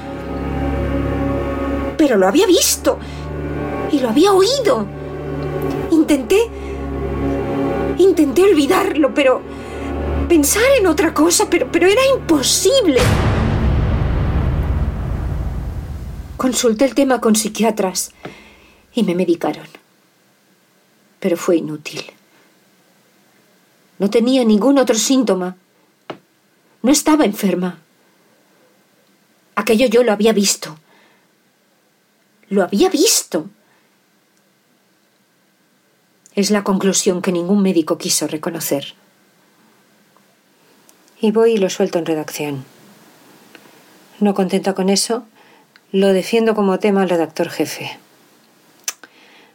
Pero 1.98 2.18
lo 2.18 2.28
había 2.28 2.46
visto 2.46 3.00
y 3.92 4.00
lo 4.00 4.10
había 4.10 4.32
oído. 4.32 4.86
Intenté... 5.92 6.50
Intenté 7.98 8.44
olvidarlo, 8.44 9.14
pero... 9.14 9.42
Pensar 10.28 10.64
en 10.80 10.88
otra 10.88 11.14
cosa, 11.14 11.48
pero, 11.50 11.72
pero 11.72 11.88
era 11.88 12.02
imposible. 12.16 13.00
Consulté 16.36 16.86
el 16.86 16.96
tema 16.96 17.22
con 17.22 17.36
psiquiatras 17.36 18.12
y 18.94 19.04
me 19.04 19.14
medicaron. 19.14 19.68
Pero 21.20 21.38
fue 21.38 21.58
inútil. 21.58 22.04
No 23.98 24.10
tenía 24.10 24.44
ningún 24.44 24.78
otro 24.78 24.96
síntoma. 24.96 25.56
No 26.82 26.92
estaba 26.92 27.26
enferma. 27.26 27.80
Aquello 29.56 29.88
yo 29.88 30.04
lo 30.04 30.12
había 30.12 30.34
visto. 30.34 30.78
Lo 32.50 32.64
había 32.64 32.90
visto. 32.90 33.50
Es 36.36 36.52
la 36.52 36.64
conclusión 36.64 37.22
que 37.22 37.32
ningún 37.32 37.62
médico 37.62 37.98
quiso 37.98 38.28
reconocer. 38.28 38.94
Y 41.22 41.32
voy 41.32 41.54
y 41.54 41.58
lo 41.58 41.70
suelto 41.70 41.98
en 41.98 42.06
redacción. 42.06 42.66
No 44.20 44.34
contenta 44.34 44.74
con 44.76 44.90
eso, 44.90 45.26
lo 45.92 46.10
defiendo 46.10 46.54
como 46.54 46.78
tema 46.80 47.02
al 47.02 47.10
redactor 47.10 47.50
jefe. 47.50 47.98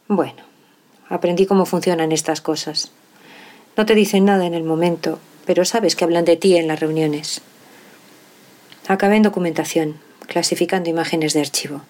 Bueno, 0.08 0.42
aprendí 1.08 1.44
cómo 1.44 1.66
funcionan 1.66 2.12
estas 2.12 2.40
cosas. 2.40 2.90
No 3.76 3.86
te 3.86 3.94
dicen 3.94 4.24
nada 4.24 4.46
en 4.46 4.54
el 4.54 4.64
momento, 4.64 5.18
pero 5.46 5.64
sabes 5.64 5.96
que 5.96 6.04
hablan 6.04 6.24
de 6.24 6.36
ti 6.36 6.56
en 6.56 6.68
las 6.68 6.80
reuniones. 6.80 7.40
Acabé 8.88 9.16
en 9.16 9.22
documentación, 9.22 10.00
clasificando 10.26 10.90
imágenes 10.90 11.32
de 11.32 11.40
archivo. 11.40 11.82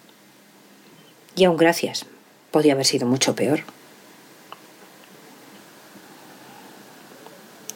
Y 1.34 1.44
aún 1.44 1.56
gracias. 1.56 2.06
Podía 2.50 2.72
haber 2.72 2.86
sido 2.86 3.06
mucho 3.06 3.34
peor. 3.34 3.60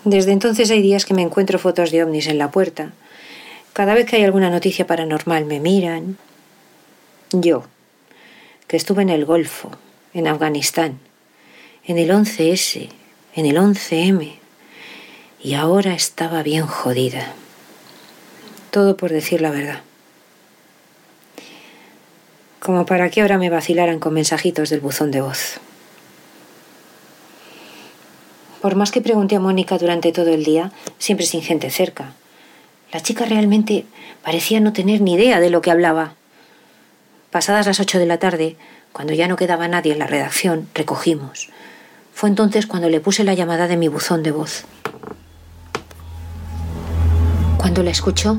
Desde 0.04 0.32
entonces 0.32 0.70
hay 0.70 0.82
días 0.82 1.06
que 1.06 1.14
me 1.14 1.22
encuentro 1.22 1.58
fotos 1.58 1.90
de 1.90 2.02
ovnis 2.02 2.26
en 2.26 2.36
la 2.36 2.50
puerta. 2.50 2.92
Cada 3.72 3.94
vez 3.94 4.06
que 4.06 4.16
hay 4.16 4.24
alguna 4.24 4.50
noticia 4.50 4.86
paranormal 4.86 5.46
me 5.46 5.60
miran. 5.60 6.18
Yo, 7.32 7.64
que 8.68 8.76
estuve 8.76 9.02
en 9.02 9.08
el 9.08 9.24
Golfo, 9.24 9.70
en 10.12 10.28
Afganistán, 10.28 10.98
en 11.86 11.98
el 11.98 12.10
11S, 12.10 12.90
en 13.34 13.46
el 13.46 13.56
11M 13.56 14.38
y 15.42 15.54
ahora 15.54 15.94
estaba 15.94 16.42
bien 16.42 16.66
jodida. 16.66 17.32
Todo 18.70 18.96
por 18.96 19.10
decir 19.10 19.40
la 19.40 19.50
verdad. 19.50 19.80
Como 22.60 22.86
para 22.86 23.10
que 23.10 23.20
ahora 23.20 23.36
me 23.36 23.50
vacilaran 23.50 23.98
con 23.98 24.14
mensajitos 24.14 24.70
del 24.70 24.80
buzón 24.80 25.10
de 25.10 25.20
voz. 25.20 25.60
Por 28.62 28.76
más 28.76 28.90
que 28.90 29.02
pregunté 29.02 29.36
a 29.36 29.40
Mónica 29.40 29.76
durante 29.76 30.12
todo 30.12 30.32
el 30.32 30.44
día, 30.44 30.72
siempre 30.98 31.26
sin 31.26 31.42
gente 31.42 31.70
cerca. 31.70 32.14
La 32.92 33.00
chica 33.00 33.26
realmente 33.26 33.84
parecía 34.22 34.60
no 34.60 34.72
tener 34.72 35.02
ni 35.02 35.14
idea 35.14 35.40
de 35.40 35.50
lo 35.50 35.60
que 35.60 35.70
hablaba. 35.70 36.14
Pasadas 37.30 37.66
las 37.66 37.80
ocho 37.80 37.98
de 37.98 38.06
la 38.06 38.18
tarde, 38.18 38.56
cuando 38.92 39.12
ya 39.12 39.28
no 39.28 39.36
quedaba 39.36 39.68
nadie 39.68 39.92
en 39.92 39.98
la 39.98 40.06
redacción, 40.06 40.68
recogimos. 40.72 41.50
Fue 42.14 42.28
entonces 42.28 42.66
cuando 42.66 42.88
le 42.88 43.00
puse 43.00 43.24
la 43.24 43.34
llamada 43.34 43.66
de 43.66 43.76
mi 43.76 43.88
buzón 43.88 44.22
de 44.22 44.30
voz. 44.30 44.64
Cuando 47.58 47.82
la 47.82 47.90
escuchó, 47.90 48.38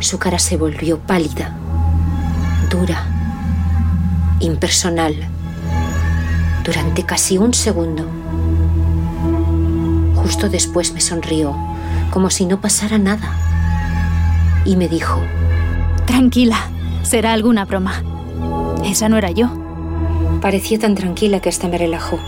su 0.00 0.18
cara 0.18 0.40
se 0.40 0.56
volvió 0.56 0.98
pálida, 0.98 1.56
dura, 2.68 3.06
impersonal, 4.40 5.14
durante 6.64 7.04
casi 7.04 7.38
un 7.38 7.54
segundo. 7.54 8.04
Justo 10.16 10.48
después 10.48 10.92
me 10.92 11.00
sonrió, 11.00 11.54
como 12.10 12.30
si 12.30 12.46
no 12.46 12.60
pasara 12.60 12.98
nada, 12.98 13.32
y 14.64 14.74
me 14.74 14.88
dijo, 14.88 15.20
Tranquila, 16.04 16.58
será 17.04 17.32
alguna 17.32 17.64
broma. 17.64 18.02
Esa 18.84 19.08
no 19.08 19.18
era 19.18 19.30
yo. 19.30 19.48
Parecía 20.40 20.80
tan 20.80 20.96
tranquila 20.96 21.38
que 21.38 21.48
hasta 21.48 21.68
me 21.68 21.78
relajó. 21.78 22.18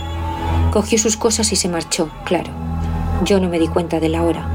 Cogió 0.75 0.99
sus 0.99 1.15
cosas 1.15 1.53
y 1.53 1.55
se 1.55 1.69
marchó, 1.69 2.09
claro. 2.25 2.51
Yo 3.23 3.39
no 3.39 3.47
me 3.47 3.59
di 3.59 3.69
cuenta 3.69 4.01
de 4.01 4.09
la 4.09 4.23
hora. 4.23 4.45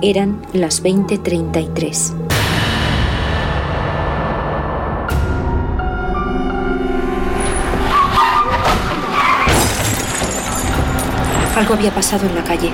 Eran 0.00 0.40
las 0.54 0.82
20:33. 0.82 2.14
Algo 11.56 11.74
había 11.74 11.90
pasado 11.90 12.26
en 12.26 12.34
la 12.34 12.44
calle. 12.44 12.72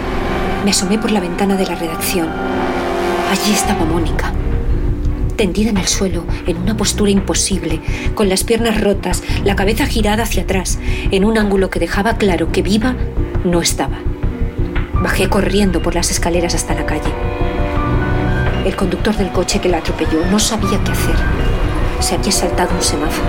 Me 0.65 0.71
asomé 0.71 0.99
por 1.01 1.11
la 1.11 1.19
ventana 1.19 1.57
de 1.57 1.67
la 1.67 1.75
redacción. 1.75 2.29
Allí 3.33 3.53
estaba 3.53 3.85
Mónica, 3.85 4.33
tendida 5.37 5.71
en 5.71 5.77
el 5.77 5.87
suelo, 5.87 6.25
en 6.47 6.57
una 6.59 6.77
postura 6.77 7.11
imposible, 7.11 7.81
con 8.15 8.29
las 8.29 8.45
piernas 8.45 8.81
rotas, 8.81 9.23
la 9.45 9.57
cabeza 9.57 9.87
girada 9.87 10.23
hacia 10.25 10.43
atrás, 10.43 10.79
en 11.11 11.25
un 11.25 11.39
ángulo 11.39 11.71
que 11.71 11.81
dejaba 11.81 12.17
claro 12.17 12.53
que 12.53 12.63
viva 12.63 12.95
no 13.45 13.61
estaba. 13.61 13.99
Bajé 15.03 15.29
corriendo 15.29 15.83
por 15.83 15.95
las 15.95 16.11
escaleras 16.11 16.55
hasta 16.55 16.75
la 16.75 16.87
calle. 16.87 17.13
El 18.65 18.77
conductor 18.77 19.17
del 19.17 19.33
coche 19.33 19.61
que 19.61 19.69
la 19.69 19.79
atropelló 19.79 20.25
no 20.31 20.39
sabía 20.39 20.79
qué 20.85 20.93
hacer. 20.93 21.17
Se 21.99 22.15
había 22.15 22.31
saltado 22.31 22.75
un 22.75 22.83
semáforo. 22.83 23.29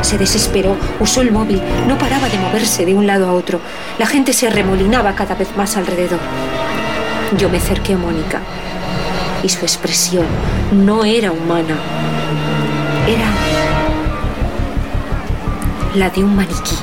Se 0.00 0.16
desesperó, 0.16 0.76
usó 0.98 1.20
el 1.20 1.30
móvil, 1.30 1.60
no 1.86 1.98
paraba 1.98 2.28
de 2.28 2.38
moverse 2.38 2.86
de 2.86 2.94
un 2.94 3.06
lado 3.06 3.28
a 3.28 3.32
otro. 3.32 3.60
La 3.98 4.06
gente 4.06 4.32
se 4.32 4.46
arremolinaba 4.46 5.14
cada 5.14 5.34
vez 5.34 5.54
más 5.56 5.76
alrededor. 5.76 6.20
Yo 7.36 7.50
me 7.50 7.58
acerqué 7.58 7.92
a 7.92 7.98
Mónica 7.98 8.40
y 9.42 9.48
su 9.48 9.60
expresión 9.60 10.26
no 10.72 11.04
era 11.04 11.32
humana. 11.32 11.76
Era 13.06 13.26
la 15.94 16.10
de 16.10 16.22
un 16.22 16.36
maniquí 16.36 16.76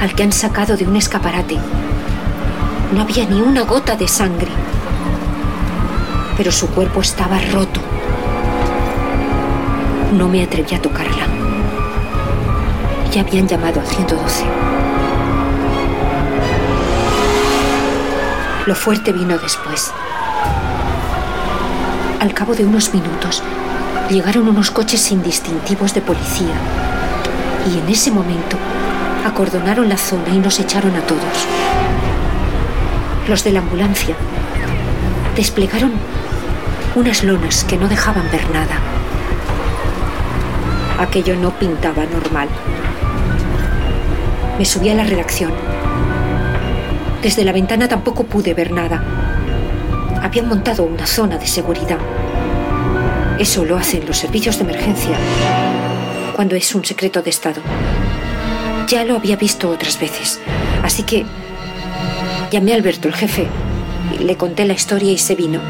al 0.00 0.14
que 0.14 0.22
han 0.22 0.32
sacado 0.32 0.76
de 0.76 0.86
un 0.86 0.96
escaparate. 0.96 1.58
No 2.92 3.02
había 3.02 3.26
ni 3.26 3.40
una 3.40 3.62
gota 3.62 3.96
de 3.96 4.08
sangre, 4.08 4.48
pero 6.36 6.50
su 6.50 6.68
cuerpo 6.68 7.00
estaba 7.00 7.38
roto. 7.52 7.80
No 10.12 10.28
me 10.28 10.42
atreví 10.42 10.74
a 10.74 10.82
tocarla. 10.82 11.26
Ya 13.12 13.20
habían 13.20 13.46
llamado 13.46 13.80
al 13.80 13.86
112. 13.86 14.44
Lo 18.66 18.74
fuerte 18.74 19.12
vino 19.12 19.36
después. 19.38 19.92
Al 22.20 22.34
cabo 22.34 22.54
de 22.54 22.66
unos 22.66 22.92
minutos, 22.92 23.42
llegaron 24.10 24.46
unos 24.46 24.70
coches 24.70 25.10
indistintivos 25.10 25.94
de 25.94 26.02
policía 26.02 26.52
y 27.66 27.78
en 27.78 27.88
ese 27.88 28.10
momento 28.10 28.58
acordonaron 29.24 29.88
la 29.88 29.96
zona 29.96 30.28
y 30.28 30.38
nos 30.38 30.60
echaron 30.60 30.94
a 30.96 31.00
todos. 31.00 31.46
Los 33.26 33.42
de 33.42 33.52
la 33.52 33.60
ambulancia 33.60 34.14
desplegaron 35.34 35.92
unas 36.94 37.24
lonas 37.24 37.64
que 37.64 37.78
no 37.78 37.88
dejaban 37.88 38.30
ver 38.30 38.50
nada. 38.50 38.78
Aquello 40.98 41.36
no 41.36 41.52
pintaba 41.52 42.04
normal. 42.04 42.48
Me 44.58 44.66
subí 44.66 44.90
a 44.90 44.94
la 44.94 45.04
redacción. 45.04 45.52
Desde 47.22 47.44
la 47.44 47.52
ventana 47.52 47.88
tampoco 47.88 48.24
pude 48.24 48.52
ver 48.52 48.72
nada. 48.72 49.29
Habían 50.22 50.48
montado 50.48 50.84
una 50.84 51.06
zona 51.06 51.38
de 51.38 51.46
seguridad. 51.46 51.98
Eso 53.38 53.64
lo 53.64 53.76
hacen 53.76 54.06
los 54.06 54.18
servicios 54.18 54.58
de 54.58 54.64
emergencia 54.64 55.16
cuando 56.36 56.56
es 56.56 56.74
un 56.74 56.84
secreto 56.84 57.22
de 57.22 57.30
Estado. 57.30 57.60
Ya 58.86 59.04
lo 59.04 59.16
había 59.16 59.36
visto 59.36 59.70
otras 59.70 59.98
veces, 59.98 60.40
así 60.82 61.02
que 61.04 61.24
llamé 62.50 62.72
a 62.72 62.76
Alberto, 62.76 63.08
el 63.08 63.14
jefe, 63.14 63.46
y 64.18 64.24
le 64.24 64.36
conté 64.36 64.64
la 64.64 64.74
historia 64.74 65.12
y 65.12 65.18
se 65.18 65.34
vino. 65.34 65.60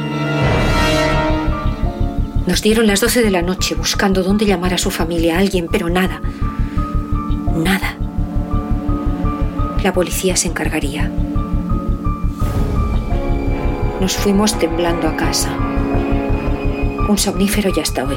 Nos 2.47 2.63
dieron 2.63 2.87
las 2.87 3.01
12 3.01 3.23
de 3.23 3.31
la 3.31 3.43
noche 3.43 3.75
buscando 3.75 4.23
dónde 4.23 4.47
llamar 4.47 4.75
a 4.75 4.79
su 4.79 4.91
familia, 4.91 5.37
a 5.37 5.39
alguien, 5.41 5.69
pero 5.71 5.89
nada. 5.89 6.21
Nada. 7.55 7.97
La 9.85 9.93
policía 9.93 10.37
se 10.37 10.49
encargaría. 10.49 11.11
Nos 14.01 14.17
fuimos 14.17 14.59
temblando 14.59 15.07
a 15.07 15.15
casa. 15.15 15.55
Un 17.07 17.19
somnífero 17.19 17.71
ya 17.71 17.83
hasta 17.83 18.05
hoy. 18.05 18.17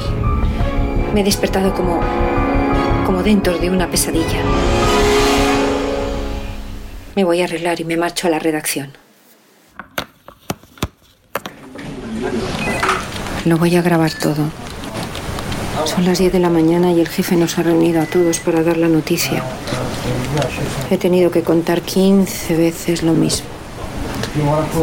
Me 1.12 1.20
he 1.20 1.24
despertado 1.24 1.74
como. 1.74 2.00
como 3.04 3.22
dentro 3.22 3.58
de 3.58 3.68
una 3.68 3.90
pesadilla. 3.90 4.40
Me 7.14 7.24
voy 7.24 7.42
a 7.42 7.44
arreglar 7.44 7.80
y 7.82 7.84
me 7.84 7.98
marcho 7.98 8.28
a 8.28 8.30
la 8.30 8.38
redacción. 8.38 8.92
Lo 13.44 13.58
voy 13.58 13.76
a 13.76 13.82
grabar 13.82 14.14
todo. 14.14 14.48
Son 15.84 16.06
las 16.06 16.18
10 16.18 16.32
de 16.32 16.40
la 16.40 16.48
mañana 16.48 16.92
y 16.92 17.00
el 17.02 17.08
jefe 17.10 17.36
nos 17.36 17.58
ha 17.58 17.62
reunido 17.62 18.00
a 18.00 18.06
todos 18.06 18.40
para 18.40 18.62
dar 18.62 18.78
la 18.78 18.88
noticia. 18.88 19.44
He 20.90 20.96
tenido 20.96 21.30
que 21.30 21.42
contar 21.42 21.82
15 21.82 22.56
veces 22.56 23.02
lo 23.02 23.12
mismo. 23.12 23.53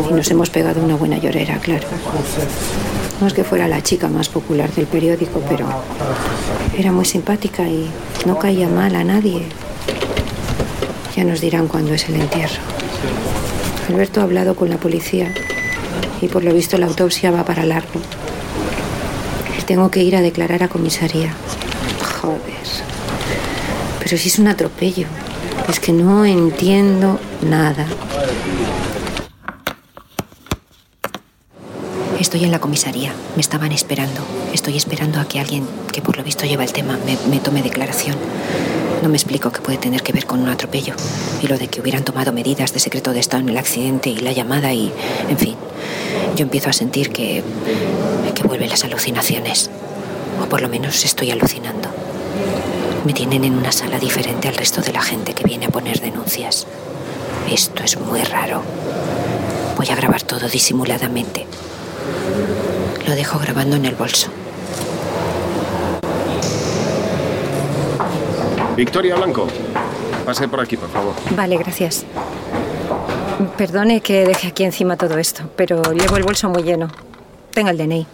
Y 0.09 0.13
nos 0.13 0.31
hemos 0.31 0.49
pegado 0.49 0.81
una 0.81 0.95
buena 0.95 1.17
llorera, 1.17 1.57
claro. 1.57 1.87
No 3.19 3.27
es 3.27 3.33
que 3.33 3.43
fuera 3.43 3.67
la 3.67 3.83
chica 3.83 4.07
más 4.07 4.29
popular 4.29 4.71
del 4.71 4.87
periódico, 4.87 5.41
pero 5.47 5.67
era 6.77 6.91
muy 6.91 7.05
simpática 7.05 7.63
y 7.67 7.89
no 8.25 8.39
caía 8.39 8.67
mal 8.67 8.95
a 8.95 9.03
nadie. 9.03 9.43
Ya 11.15 11.23
nos 11.23 11.41
dirán 11.41 11.67
cuándo 11.67 11.93
es 11.93 12.07
el 12.07 12.15
entierro. 12.15 12.61
Alberto 13.89 14.21
ha 14.21 14.23
hablado 14.23 14.55
con 14.55 14.69
la 14.69 14.77
policía 14.77 15.33
y 16.21 16.27
por 16.27 16.43
lo 16.43 16.53
visto 16.53 16.77
la 16.77 16.85
autopsia 16.85 17.31
va 17.31 17.43
para 17.43 17.65
largo. 17.65 17.99
Tengo 19.71 19.89
que 19.89 20.03
ir 20.03 20.17
a 20.17 20.21
declarar 20.21 20.63
a 20.63 20.67
comisaría. 20.67 21.33
Joder. 22.21 22.41
Pero 23.99 24.17
si 24.17 24.27
es 24.27 24.37
un 24.37 24.49
atropello. 24.49 25.07
Es 25.69 25.79
que 25.79 25.93
no 25.93 26.25
entiendo 26.25 27.17
nada. 27.49 27.85
Estoy 32.21 32.43
en 32.43 32.51
la 32.51 32.60
comisaría. 32.60 33.15
Me 33.36 33.41
estaban 33.41 33.71
esperando. 33.71 34.21
Estoy 34.53 34.77
esperando 34.77 35.19
a 35.19 35.25
que 35.25 35.39
alguien, 35.39 35.67
que 35.91 36.03
por 36.03 36.17
lo 36.17 36.23
visto 36.23 36.45
lleva 36.45 36.63
el 36.63 36.71
tema, 36.71 36.99
me, 37.03 37.17
me 37.27 37.39
tome 37.39 37.63
declaración. 37.63 38.15
No 39.01 39.10
me 39.10 39.17
explico 39.17 39.51
que 39.51 39.60
puede 39.60 39.79
tener 39.79 40.03
que 40.03 40.13
ver 40.13 40.27
con 40.27 40.39
un 40.39 40.47
atropello. 40.47 40.93
Y 41.41 41.47
lo 41.47 41.57
de 41.57 41.67
que 41.67 41.81
hubieran 41.81 42.03
tomado 42.03 42.31
medidas 42.31 42.73
de 42.73 42.79
secreto 42.79 43.12
de 43.12 43.19
Estado 43.19 43.41
en 43.41 43.49
el 43.49 43.57
accidente 43.57 44.12
y 44.12 44.17
la 44.17 44.34
llamada 44.34 44.71
y... 44.71 44.93
En 45.29 45.38
fin, 45.39 45.55
yo 46.36 46.43
empiezo 46.43 46.69
a 46.69 46.73
sentir 46.73 47.12
que... 47.12 47.43
que 48.36 48.43
vuelven 48.43 48.69
las 48.69 48.84
alucinaciones. 48.84 49.71
O 50.43 50.45
por 50.45 50.62
lo 50.62 50.69
menos 50.69 51.03
estoy 51.03 51.31
alucinando. 51.31 51.89
Me 53.03 53.13
tienen 53.13 53.45
en 53.45 53.55
una 53.55 53.71
sala 53.71 53.97
diferente 53.97 54.47
al 54.47 54.55
resto 54.55 54.81
de 54.81 54.93
la 54.93 55.01
gente 55.01 55.34
que 55.34 55.43
viene 55.43 55.65
a 55.65 55.69
poner 55.69 55.99
denuncias. 55.99 56.67
Esto 57.51 57.84
es 57.84 57.99
muy 57.99 58.21
raro. 58.21 58.62
Voy 59.75 59.89
a 59.89 59.95
grabar 59.95 60.21
todo 60.21 60.47
disimuladamente. 60.47 61.47
Lo 63.12 63.17
dejo 63.17 63.39
grabando 63.39 63.76
en 63.76 63.84
el 63.84 63.95
bolso. 63.95 64.30
Victoria 68.78 69.15
Blanco, 69.15 69.47
pase 70.26 70.47
por 70.47 70.62
aquí, 70.62 70.78
por 70.78 70.89
favor. 70.89 71.13
Vale, 71.36 71.58
gracias. 71.58 72.06
Perdone 73.58 74.00
que 74.00 74.26
deje 74.26 74.47
aquí 74.47 74.63
encima 74.63 74.95
todo 74.95 75.17
esto, 75.17 75.43
pero 75.58 75.82
llevo 75.91 76.15
el 76.15 76.24
bolso 76.24 76.47
muy 76.47 76.63
lleno. 76.63 76.88
Tenga 77.54 77.71
el 77.71 77.78
DNI. 77.78 78.08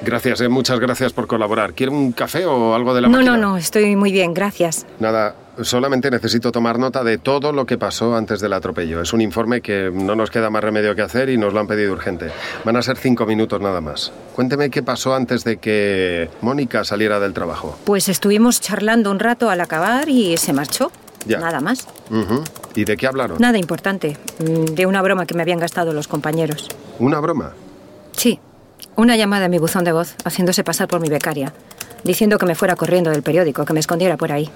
Gracias, 0.00 0.40
eh, 0.40 0.48
muchas 0.48 0.78
gracias 0.78 1.12
por 1.12 1.26
colaborar. 1.26 1.74
¿Quiere 1.74 1.92
un 1.92 2.12
café 2.12 2.46
o 2.46 2.74
algo 2.74 2.94
de 2.94 3.00
la 3.00 3.08
No, 3.08 3.18
máquina? 3.18 3.36
no, 3.36 3.50
no, 3.52 3.56
estoy 3.56 3.96
muy 3.96 4.12
bien, 4.12 4.32
gracias. 4.32 4.86
Nada, 5.00 5.34
solamente 5.60 6.08
necesito 6.10 6.52
tomar 6.52 6.78
nota 6.78 7.02
de 7.02 7.18
todo 7.18 7.50
lo 7.52 7.66
que 7.66 7.78
pasó 7.78 8.14
antes 8.14 8.40
del 8.40 8.52
atropello. 8.52 9.02
Es 9.02 9.12
un 9.12 9.20
informe 9.20 9.60
que 9.60 9.90
no 9.92 10.14
nos 10.14 10.30
queda 10.30 10.50
más 10.50 10.62
remedio 10.62 10.94
que 10.94 11.02
hacer 11.02 11.28
y 11.30 11.36
nos 11.36 11.52
lo 11.52 11.58
han 11.60 11.66
pedido 11.66 11.92
urgente. 11.92 12.30
Van 12.64 12.76
a 12.76 12.82
ser 12.82 12.96
cinco 12.96 13.26
minutos 13.26 13.60
nada 13.60 13.80
más. 13.80 14.12
Cuénteme 14.36 14.70
qué 14.70 14.84
pasó 14.84 15.14
antes 15.16 15.42
de 15.42 15.56
que 15.56 16.30
Mónica 16.42 16.84
saliera 16.84 17.18
del 17.18 17.32
trabajo. 17.34 17.76
Pues 17.84 18.08
estuvimos 18.08 18.60
charlando 18.60 19.10
un 19.10 19.18
rato 19.18 19.50
al 19.50 19.60
acabar 19.60 20.08
y 20.08 20.36
se 20.36 20.52
marchó. 20.52 20.92
Ya. 21.26 21.40
Nada 21.40 21.60
más. 21.60 21.88
Ujú. 22.10 22.44
¿Y 22.76 22.84
de 22.84 22.96
qué 22.96 23.08
hablaron? 23.08 23.38
Nada 23.40 23.58
importante. 23.58 24.16
Mm, 24.38 24.74
De 24.74 24.86
una 24.86 25.02
broma 25.02 25.26
que 25.26 25.34
me 25.34 25.42
habían 25.42 25.58
gastado 25.58 25.92
los 25.92 26.06
compañeros. 26.06 26.68
¿Una 27.00 27.18
broma? 27.18 27.52
Sí, 28.12 28.38
una 28.98 29.16
llamada 29.16 29.44
en 29.44 29.52
mi 29.52 29.58
buzón 29.58 29.84
de 29.84 29.92
voz, 29.92 30.16
haciéndose 30.24 30.64
pasar 30.64 30.88
por 30.88 31.00
mi 31.00 31.08
becaria, 31.08 31.52
diciendo 32.02 32.36
que 32.36 32.46
me 32.46 32.56
fuera 32.56 32.74
corriendo 32.74 33.10
del 33.10 33.22
periódico, 33.22 33.64
que 33.64 33.72
me 33.72 33.78
escondiera 33.78 34.16
por 34.16 34.32
ahí. 34.32 34.50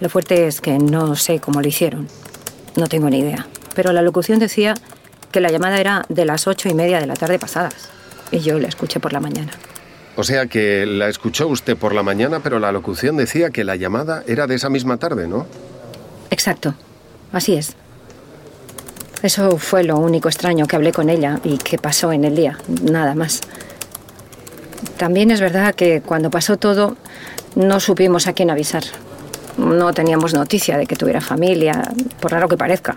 Lo 0.00 0.10
fuerte 0.10 0.46
es 0.46 0.60
que 0.60 0.78
no 0.78 1.16
sé 1.16 1.40
cómo 1.40 1.62
lo 1.62 1.66
hicieron. 1.66 2.08
No 2.76 2.88
tengo 2.88 3.08
ni 3.08 3.20
idea. 3.20 3.46
Pero 3.74 3.94
la 3.94 4.02
locución 4.02 4.38
decía 4.38 4.74
que 5.30 5.40
la 5.40 5.50
llamada 5.50 5.80
era 5.80 6.04
de 6.10 6.26
las 6.26 6.46
ocho 6.46 6.68
y 6.68 6.74
media 6.74 7.00
de 7.00 7.06
la 7.06 7.14
tarde 7.14 7.38
pasadas. 7.38 7.88
Y 8.30 8.40
yo 8.40 8.58
la 8.58 8.68
escuché 8.68 9.00
por 9.00 9.14
la 9.14 9.20
mañana. 9.20 9.52
O 10.14 10.24
sea 10.24 10.44
que 10.44 10.84
la 10.84 11.08
escuchó 11.08 11.48
usted 11.48 11.74
por 11.74 11.94
la 11.94 12.02
mañana, 12.02 12.40
pero 12.40 12.58
la 12.58 12.70
locución 12.70 13.16
decía 13.16 13.48
que 13.48 13.64
la 13.64 13.76
llamada 13.76 14.24
era 14.26 14.46
de 14.46 14.56
esa 14.56 14.68
misma 14.68 14.98
tarde, 14.98 15.26
¿no? 15.26 15.46
Exacto. 16.28 16.74
Así 17.32 17.54
es. 17.54 17.76
Eso 19.22 19.56
fue 19.58 19.84
lo 19.84 19.98
único 19.98 20.28
extraño 20.28 20.66
que 20.66 20.76
hablé 20.76 20.92
con 20.92 21.08
ella 21.08 21.38
y 21.44 21.58
que 21.58 21.78
pasó 21.78 22.12
en 22.12 22.24
el 22.24 22.34
día. 22.34 22.58
Nada 22.82 23.14
más. 23.14 23.40
También 24.96 25.30
es 25.30 25.40
verdad 25.40 25.74
que 25.74 26.00
cuando 26.00 26.30
pasó 26.30 26.56
todo 26.56 26.96
no 27.54 27.80
supimos 27.80 28.26
a 28.26 28.32
quién 28.32 28.50
avisar. 28.50 28.82
No 29.56 29.92
teníamos 29.92 30.34
noticia 30.34 30.76
de 30.78 30.86
que 30.86 30.96
tuviera 30.96 31.20
familia, 31.20 31.82
por 32.20 32.32
raro 32.32 32.48
que 32.48 32.56
parezca. 32.56 32.96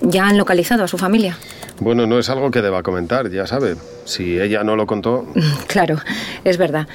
¿Ya 0.00 0.26
han 0.26 0.38
localizado 0.38 0.84
a 0.84 0.88
su 0.88 0.96
familia? 0.96 1.36
Bueno, 1.80 2.06
no 2.06 2.18
es 2.18 2.28
algo 2.30 2.50
que 2.50 2.62
deba 2.62 2.82
comentar, 2.82 3.28
ya 3.30 3.46
sabe. 3.46 3.76
Si 4.04 4.38
ella 4.40 4.62
no 4.62 4.76
lo 4.76 4.86
contó, 4.86 5.26
Claro, 5.66 5.98
es 6.44 6.56
verdad. 6.56 6.86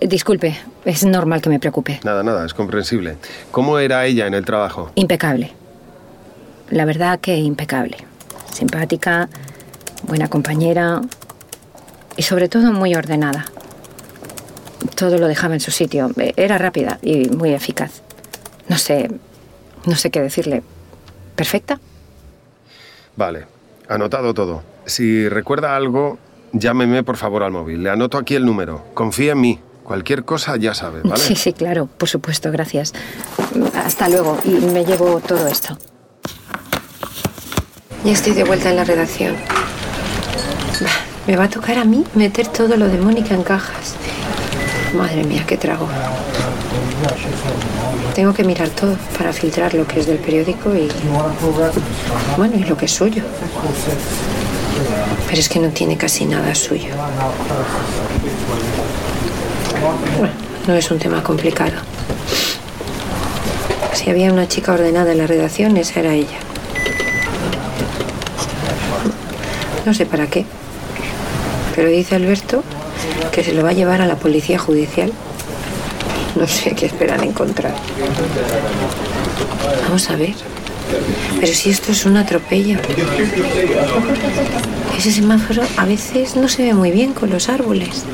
Disculpe, 0.00 0.56
es 0.84 1.04
normal 1.04 1.42
que 1.42 1.50
me 1.50 1.60
preocupe. 1.60 2.00
nada, 2.04 2.22
nada, 2.22 2.46
es 2.46 2.54
comprensible. 2.54 3.16
¿Cómo 3.50 3.78
era 3.78 4.06
ella 4.06 4.26
en 4.26 4.34
el 4.34 4.44
trabajo? 4.44 4.90
Impecable. 4.94 5.52
La 6.74 6.84
verdad 6.84 7.20
que 7.20 7.36
impecable. 7.36 7.98
Simpática, 8.52 9.28
buena 10.08 10.26
compañera 10.26 11.02
y 12.16 12.22
sobre 12.22 12.48
todo 12.48 12.72
muy 12.72 12.96
ordenada. 12.96 13.44
Todo 14.96 15.18
lo 15.18 15.28
dejaba 15.28 15.54
en 15.54 15.60
su 15.60 15.70
sitio. 15.70 16.10
Era 16.16 16.58
rápida 16.58 16.98
y 17.00 17.28
muy 17.28 17.54
eficaz. 17.54 18.02
No 18.68 18.76
sé, 18.76 19.08
no 19.86 19.94
sé 19.94 20.10
qué 20.10 20.20
decirle. 20.20 20.64
¿Perfecta? 21.36 21.78
Vale, 23.14 23.46
anotado 23.88 24.34
todo. 24.34 24.64
Si 24.84 25.28
recuerda 25.28 25.76
algo, 25.76 26.18
llámeme 26.52 27.04
por 27.04 27.16
favor 27.16 27.44
al 27.44 27.52
móvil. 27.52 27.84
Le 27.84 27.90
anoto 27.90 28.18
aquí 28.18 28.34
el 28.34 28.44
número. 28.44 28.84
Confía 28.94 29.30
en 29.32 29.40
mí. 29.40 29.60
Cualquier 29.84 30.24
cosa 30.24 30.56
ya 30.56 30.74
sabe, 30.74 31.02
¿vale? 31.04 31.22
Sí, 31.22 31.36
sí, 31.36 31.52
claro, 31.52 31.86
por 31.86 32.08
supuesto, 32.08 32.50
gracias. 32.50 32.92
Hasta 33.76 34.08
luego 34.08 34.38
y 34.42 34.48
me 34.48 34.84
llevo 34.84 35.20
todo 35.20 35.46
esto. 35.46 35.78
Ya 38.04 38.12
estoy 38.12 38.34
de 38.34 38.44
vuelta 38.44 38.68
en 38.68 38.76
la 38.76 38.84
redacción. 38.84 39.34
Me 41.26 41.36
va 41.36 41.44
a 41.44 41.48
tocar 41.48 41.78
a 41.78 41.84
mí 41.84 42.04
meter 42.14 42.46
todo 42.48 42.76
lo 42.76 42.86
de 42.88 42.98
Mónica 42.98 43.34
en 43.34 43.42
cajas. 43.42 43.94
Madre 44.94 45.24
mía, 45.24 45.42
qué 45.46 45.56
trago. 45.56 45.88
Tengo 48.14 48.34
que 48.34 48.44
mirar 48.44 48.68
todo 48.68 48.98
para 49.16 49.32
filtrar 49.32 49.72
lo 49.72 49.86
que 49.86 50.00
es 50.00 50.06
del 50.06 50.18
periódico 50.18 50.74
y. 50.74 50.90
Bueno, 52.36 52.56
y 52.56 52.64
lo 52.64 52.76
que 52.76 52.84
es 52.84 52.92
suyo. 52.92 53.22
Pero 55.26 55.40
es 55.40 55.48
que 55.48 55.58
no 55.58 55.68
tiene 55.70 55.96
casi 55.96 56.26
nada 56.26 56.54
suyo. 56.54 56.90
Bueno, 60.18 60.34
no 60.66 60.74
es 60.74 60.90
un 60.90 60.98
tema 60.98 61.22
complicado. 61.22 61.72
Si 63.94 64.10
había 64.10 64.30
una 64.30 64.46
chica 64.46 64.72
ordenada 64.74 65.12
en 65.12 65.18
la 65.18 65.26
redacción, 65.26 65.78
esa 65.78 66.00
era 66.00 66.12
ella. 66.12 66.38
No 69.84 69.94
sé 69.94 70.06
para 70.06 70.26
qué. 70.26 70.44
Pero 71.74 71.88
dice 71.88 72.14
Alberto 72.14 72.62
que 73.32 73.42
se 73.44 73.52
lo 73.52 73.62
va 73.62 73.70
a 73.70 73.72
llevar 73.72 74.00
a 74.00 74.06
la 74.06 74.16
policía 74.16 74.58
judicial. 74.58 75.12
No 76.36 76.46
sé 76.46 76.74
qué 76.74 76.86
esperan 76.86 77.22
encontrar. 77.22 77.74
Vamos 79.82 80.10
a 80.10 80.16
ver. 80.16 80.34
Pero 81.40 81.52
si 81.52 81.70
esto 81.70 81.92
es 81.92 82.04
un 82.06 82.16
atropello. 82.16 82.78
Ese 84.96 85.12
semáforo 85.12 85.62
a 85.76 85.84
veces 85.84 86.36
no 86.36 86.48
se 86.48 86.64
ve 86.64 86.74
muy 86.74 86.90
bien 86.90 87.12
con 87.12 87.30
los 87.30 87.48
árboles. 87.48 88.04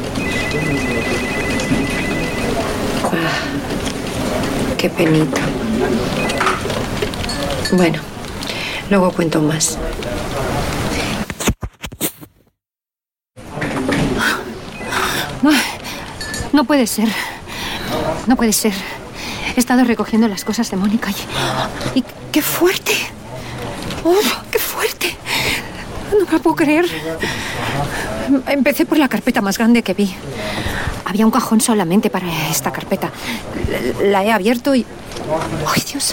Ah, 3.05 4.77
qué 4.77 4.89
penita. 4.89 5.43
Bueno, 7.73 8.01
luego 8.89 9.13
cuento 9.13 9.41
más. 9.41 9.79
No 16.61 16.67
puede 16.67 16.87
ser. 16.87 17.09
No 18.27 18.37
puede 18.37 18.53
ser. 18.53 18.75
He 19.57 19.59
estado 19.59 19.83
recogiendo 19.83 20.29
las 20.29 20.45
cosas 20.45 20.71
de 20.71 20.77
Mónica 20.77 21.11
y. 21.95 22.05
¡Qué 22.31 22.43
fuerte! 22.43 22.93
¡Oh, 24.05 24.15
qué 24.51 24.59
fuerte! 24.59 25.17
No 26.13 26.27
me 26.27 26.31
lo 26.31 26.39
puedo 26.43 26.57
creer. 26.57 26.85
Empecé 28.47 28.85
por 28.85 28.99
la 28.99 29.09
carpeta 29.09 29.41
más 29.41 29.57
grande 29.57 29.83
que 29.83 29.95
vi. 29.95 30.15
Había 31.07 31.25
un 31.25 31.33
cajón 31.33 31.63
solamente 31.63 32.11
para 32.11 32.27
esta 32.51 32.71
carpeta. 32.71 33.11
La 34.05 34.23
he 34.23 34.31
abierto 34.31 34.75
y. 34.75 34.85
¡Ay, 35.67 35.83
Dios! 35.91 36.13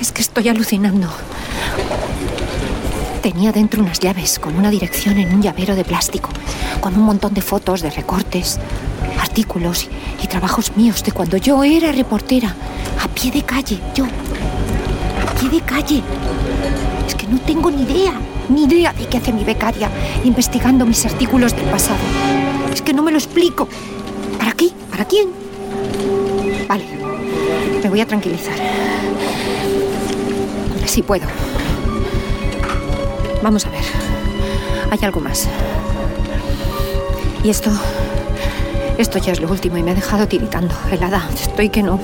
Es 0.00 0.10
que 0.10 0.20
estoy 0.20 0.48
alucinando. 0.48 1.08
Tenía 3.22 3.52
dentro 3.52 3.80
unas 3.80 4.00
llaves 4.00 4.40
con 4.40 4.56
una 4.56 4.68
dirección 4.68 5.16
en 5.16 5.32
un 5.32 5.42
llavero 5.42 5.76
de 5.76 5.84
plástico, 5.84 6.30
con 6.80 6.94
un 6.94 7.02
montón 7.02 7.34
de 7.34 7.40
fotos 7.40 7.82
de 7.82 7.90
recortes, 7.90 8.58
artículos 9.22 9.88
y, 10.22 10.26
trabajos 10.26 10.76
míos 10.76 11.02
de 11.04 11.12
cuando 11.12 11.36
yo 11.36 11.62
era 11.62 11.92
reportera, 11.92 12.54
a 13.02 13.08
pie 13.08 13.30
de 13.30 13.42
calle, 13.42 13.78
yo, 13.94 14.04
a 14.04 15.34
pie 15.38 15.48
de 15.50 15.60
calle. 15.60 16.02
Es 17.06 17.14
que 17.14 17.26
no 17.26 17.38
tengo 17.40 17.70
ni 17.70 17.82
idea, 17.82 18.14
ni 18.48 18.64
idea 18.64 18.92
de 18.92 19.06
qué 19.06 19.18
hace 19.18 19.32
mi 19.32 19.44
becaria 19.44 19.90
investigando 20.24 20.84
mis 20.86 21.04
artículos 21.04 21.54
del 21.54 21.66
pasado. 21.66 22.00
Es 22.72 22.82
que 22.82 22.92
no 22.92 23.02
me 23.02 23.12
lo 23.12 23.18
explico. 23.18 23.68
¿Para 24.38 24.52
qué? 24.52 24.70
¿Para 24.90 25.04
quién? 25.04 25.28
Vale, 26.66 26.84
me 27.82 27.90
voy 27.90 28.00
a 28.00 28.06
tranquilizar. 28.06 28.56
Si 30.86 31.02
puedo. 31.02 31.26
Vamos 33.42 33.66
a 33.66 33.70
ver. 33.70 33.84
Hay 34.90 34.98
algo 35.02 35.20
más. 35.20 35.48
Y 37.44 37.50
esto. 37.50 37.70
Esto 38.98 39.18
ya 39.18 39.32
es 39.32 39.40
lo 39.40 39.48
último 39.48 39.76
y 39.78 39.82
me 39.82 39.92
ha 39.92 39.94
dejado 39.94 40.28
tiritando, 40.28 40.74
helada. 40.90 41.26
Estoy 41.34 41.68
que 41.70 41.82
no. 41.82 41.98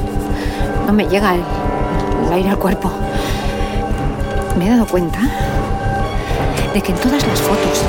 No 0.86 0.92
me 0.92 1.06
llega 1.06 1.34
el, 1.34 1.42
el 2.26 2.32
aire 2.32 2.50
al 2.50 2.58
cuerpo. 2.58 2.90
Me 4.58 4.66
he 4.66 4.70
dado 4.70 4.86
cuenta 4.86 5.20
de 6.72 6.80
que 6.80 6.92
en 6.92 6.98
todas 6.98 7.26
las 7.26 7.40
fotos 7.40 7.82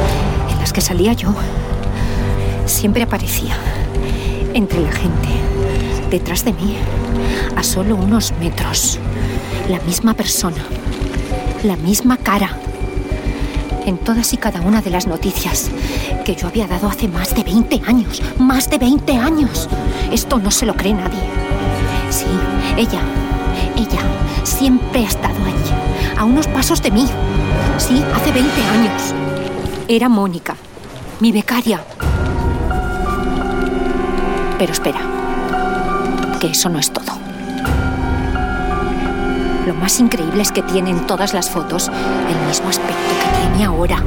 en 0.51 0.59
las 0.59 0.73
que 0.73 0.81
salía 0.81 1.13
yo, 1.13 1.33
siempre 2.65 3.03
aparecía 3.03 3.55
entre 4.53 4.81
la 4.81 4.91
gente, 4.91 5.29
detrás 6.09 6.43
de 6.43 6.53
mí, 6.53 6.77
a 7.55 7.63
solo 7.63 7.95
unos 7.95 8.33
metros, 8.39 8.99
la 9.69 9.79
misma 9.81 10.13
persona, 10.13 10.63
la 11.63 11.75
misma 11.77 12.17
cara 12.17 12.51
en 13.85 13.97
todas 13.97 14.33
y 14.33 14.37
cada 14.37 14.61
una 14.61 14.81
de 14.81 14.89
las 14.89 15.07
noticias 15.07 15.69
que 16.25 16.35
yo 16.35 16.47
había 16.47 16.67
dado 16.67 16.87
hace 16.87 17.07
más 17.07 17.33
de 17.35 17.43
20 17.43 17.81
años. 17.85 18.21
Más 18.37 18.69
de 18.69 18.77
20 18.77 19.17
años. 19.17 19.67
Esto 20.11 20.39
no 20.39 20.51
se 20.51 20.65
lo 20.65 20.75
cree 20.75 20.93
nadie. 20.93 21.19
Sí, 22.09 22.25
ella, 22.77 23.01
ella 23.75 24.01
siempre 24.43 25.05
ha 25.05 25.07
estado 25.07 25.35
allí, 25.45 26.17
a 26.17 26.23
unos 26.25 26.47
pasos 26.47 26.81
de 26.81 26.91
mí. 26.91 27.07
Sí, 27.77 28.03
hace 28.15 28.31
20 28.31 28.63
años. 28.63 29.13
Era 29.87 30.09
Mónica, 30.09 30.55
mi 31.19 31.31
becaria. 31.31 31.81
Pero 34.57 34.73
espera, 34.73 34.99
que 36.39 36.47
eso 36.47 36.69
no 36.69 36.79
es 36.79 36.91
todo. 36.91 37.17
Lo 39.65 39.73
más 39.75 39.99
increíble 39.99 40.41
es 40.41 40.51
que 40.51 40.63
tiene 40.63 40.89
en 40.89 41.05
todas 41.05 41.33
las 41.33 41.49
fotos 41.49 41.89
el 41.89 42.47
mismo 42.47 42.69
aspecto 42.69 42.95
que 43.21 43.28
ahora. 43.63 44.03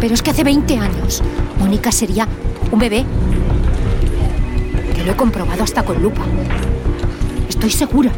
Pero 0.00 0.14
es 0.14 0.22
que 0.22 0.30
hace 0.30 0.44
20 0.44 0.78
años 0.78 1.22
Mónica 1.58 1.92
sería 1.92 2.26
un 2.70 2.78
bebé. 2.78 3.04
Que 4.94 5.04
lo 5.04 5.12
he 5.12 5.16
comprobado 5.16 5.62
hasta 5.62 5.84
con 5.84 6.02
lupa. 6.02 6.22
Estoy 7.48 7.70
segura. 7.70 8.10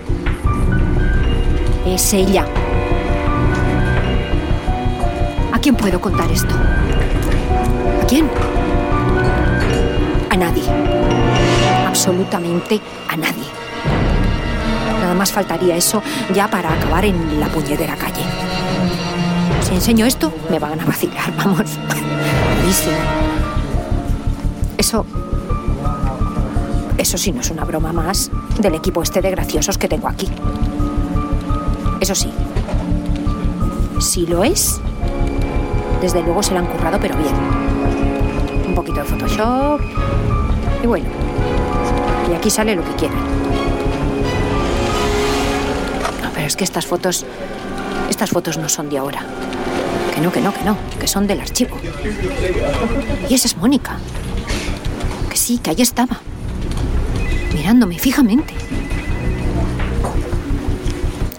Es 1.86 2.14
ella. 2.14 2.46
¿A 5.52 5.58
quién 5.58 5.74
puedo 5.74 6.00
contar 6.00 6.30
esto? 6.30 6.54
¿A 8.02 8.06
quién? 8.06 8.30
A 10.30 10.36
nadie. 10.36 10.64
Absolutamente 11.86 12.80
a 13.08 13.16
nadie. 13.16 13.44
Nada 15.00 15.14
más 15.14 15.30
faltaría 15.30 15.76
eso 15.76 16.02
ya 16.32 16.48
para 16.48 16.72
acabar 16.72 17.04
en 17.04 17.38
la 17.38 17.48
puñetera 17.48 17.94
calle. 17.96 18.33
Si 19.64 19.74
enseño 19.74 20.06
esto, 20.06 20.32
me 20.50 20.58
van 20.58 20.78
a 20.80 20.84
vacilar, 20.84 21.34
vamos. 21.36 21.78
Buenísimo. 22.56 22.96
Eso. 24.78 25.06
Eso 26.98 27.18
sí 27.18 27.32
no 27.32 27.40
es 27.40 27.50
una 27.50 27.64
broma 27.64 27.92
más 27.92 28.30
del 28.60 28.74
equipo 28.74 29.02
este 29.02 29.20
de 29.20 29.30
graciosos 29.30 29.78
que 29.78 29.88
tengo 29.88 30.08
aquí. 30.08 30.28
Eso 32.00 32.14
sí. 32.14 32.30
Si 34.00 34.26
lo 34.26 34.44
es, 34.44 34.80
desde 36.00 36.22
luego 36.22 36.42
se 36.42 36.52
lo 36.52 36.58
han 36.58 36.66
currado, 36.66 36.98
pero 37.00 37.16
bien. 37.16 37.34
Un 38.68 38.74
poquito 38.74 38.98
de 39.00 39.04
Photoshop. 39.04 39.80
Y 40.82 40.86
bueno. 40.86 41.06
Y 42.30 42.34
aquí 42.34 42.50
sale 42.50 42.76
lo 42.76 42.84
que 42.84 42.92
quieren. 42.96 43.18
No, 46.22 46.30
pero 46.34 46.46
es 46.46 46.54
que 46.56 46.64
estas 46.64 46.86
fotos. 46.86 47.24
Estas 48.14 48.30
fotos 48.30 48.58
no 48.58 48.68
son 48.68 48.88
de 48.88 48.96
ahora. 48.96 49.24
Que 50.14 50.20
no, 50.20 50.30
que 50.30 50.40
no, 50.40 50.54
que 50.54 50.62
no. 50.62 50.78
Que 51.00 51.08
son 51.08 51.26
del 51.26 51.40
archivo. 51.40 51.76
Y 53.28 53.34
esa 53.34 53.48
es 53.48 53.56
Mónica. 53.56 53.98
Que 55.28 55.36
sí, 55.36 55.58
que 55.58 55.70
ahí 55.70 55.82
estaba. 55.82 56.20
Mirándome 57.52 57.98
fijamente. 57.98 58.54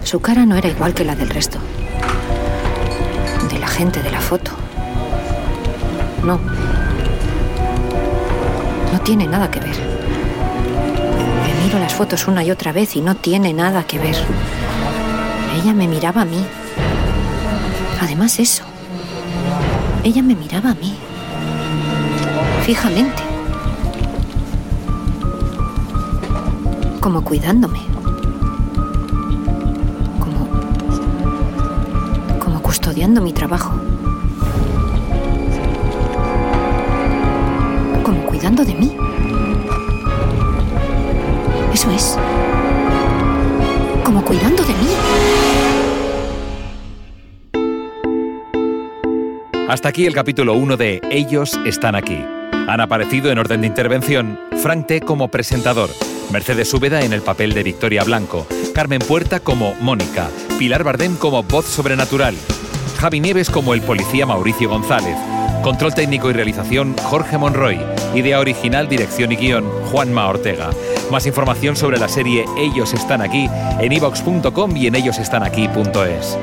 Su 0.04 0.20
cara 0.20 0.44
no 0.44 0.54
era 0.54 0.68
igual 0.68 0.92
que 0.92 1.02
la 1.02 1.16
del 1.16 1.30
resto. 1.30 1.58
De 3.50 3.58
la 3.58 3.68
gente 3.68 4.02
de 4.02 4.10
la 4.10 4.20
foto. 4.20 4.50
No. 6.24 6.38
No 8.92 9.00
tiene 9.00 9.26
nada 9.26 9.50
que 9.50 9.60
ver. 9.60 9.76
Me 11.42 11.64
miro 11.64 11.78
las 11.78 11.94
fotos 11.94 12.28
una 12.28 12.44
y 12.44 12.50
otra 12.50 12.72
vez 12.72 12.96
y 12.96 13.00
no 13.00 13.16
tiene 13.16 13.54
nada 13.54 13.84
que 13.84 13.98
ver. 13.98 14.16
Ella 15.58 15.72
me 15.72 15.88
miraba 15.88 16.20
a 16.20 16.26
mí. 16.26 16.44
Además 18.06 18.38
eso. 18.38 18.62
Ella 20.04 20.22
me 20.22 20.36
miraba 20.36 20.70
a 20.70 20.74
mí. 20.74 20.94
Fijamente. 22.62 23.20
Como 27.00 27.24
cuidándome. 27.24 27.80
Como... 30.20 30.46
Como 32.38 32.62
custodiando 32.62 33.20
mi 33.20 33.32
trabajo. 33.32 33.74
Como 38.04 38.22
cuidando 38.26 38.64
de 38.64 38.74
mí. 38.76 38.96
Eso 41.74 41.90
es. 41.90 42.16
Como 44.04 44.22
cuidando 44.22 44.62
de 44.62 44.74
mí. 44.74 45.15
Hasta 49.68 49.88
aquí 49.88 50.06
el 50.06 50.14
capítulo 50.14 50.54
1 50.54 50.76
de 50.76 51.00
Ellos 51.10 51.58
están 51.66 51.96
aquí. 51.96 52.24
Han 52.68 52.80
aparecido 52.80 53.32
en 53.32 53.38
orden 53.38 53.62
de 53.62 53.66
intervención 53.66 54.38
Frank 54.62 54.86
T. 54.86 55.00
como 55.00 55.26
presentador, 55.26 55.90
Mercedes 56.30 56.72
Úbeda 56.72 57.02
en 57.02 57.12
el 57.12 57.20
papel 57.20 57.52
de 57.52 57.64
Victoria 57.64 58.04
Blanco, 58.04 58.46
Carmen 58.72 59.00
Puerta 59.00 59.40
como 59.40 59.74
Mónica, 59.80 60.30
Pilar 60.56 60.84
Bardem 60.84 61.16
como 61.16 61.42
voz 61.42 61.66
sobrenatural, 61.66 62.36
Javi 63.00 63.18
Nieves 63.18 63.50
como 63.50 63.74
el 63.74 63.82
policía 63.82 64.24
Mauricio 64.24 64.68
González, 64.68 65.16
control 65.64 65.94
técnico 65.94 66.30
y 66.30 66.32
realización 66.32 66.96
Jorge 66.98 67.36
Monroy, 67.36 67.80
idea 68.14 68.38
original, 68.38 68.88
dirección 68.88 69.32
y 69.32 69.36
guion 69.36 69.68
Juanma 69.90 70.28
Ortega. 70.28 70.70
Más 71.10 71.26
información 71.26 71.74
sobre 71.74 71.98
la 71.98 72.08
serie 72.08 72.44
Ellos 72.56 72.94
están 72.94 73.20
aquí 73.20 73.50
en 73.80 73.92
ivox.com 73.92 74.76
y 74.76 74.86
en 74.86 74.94
ellosestanaquí.es. 74.94 76.38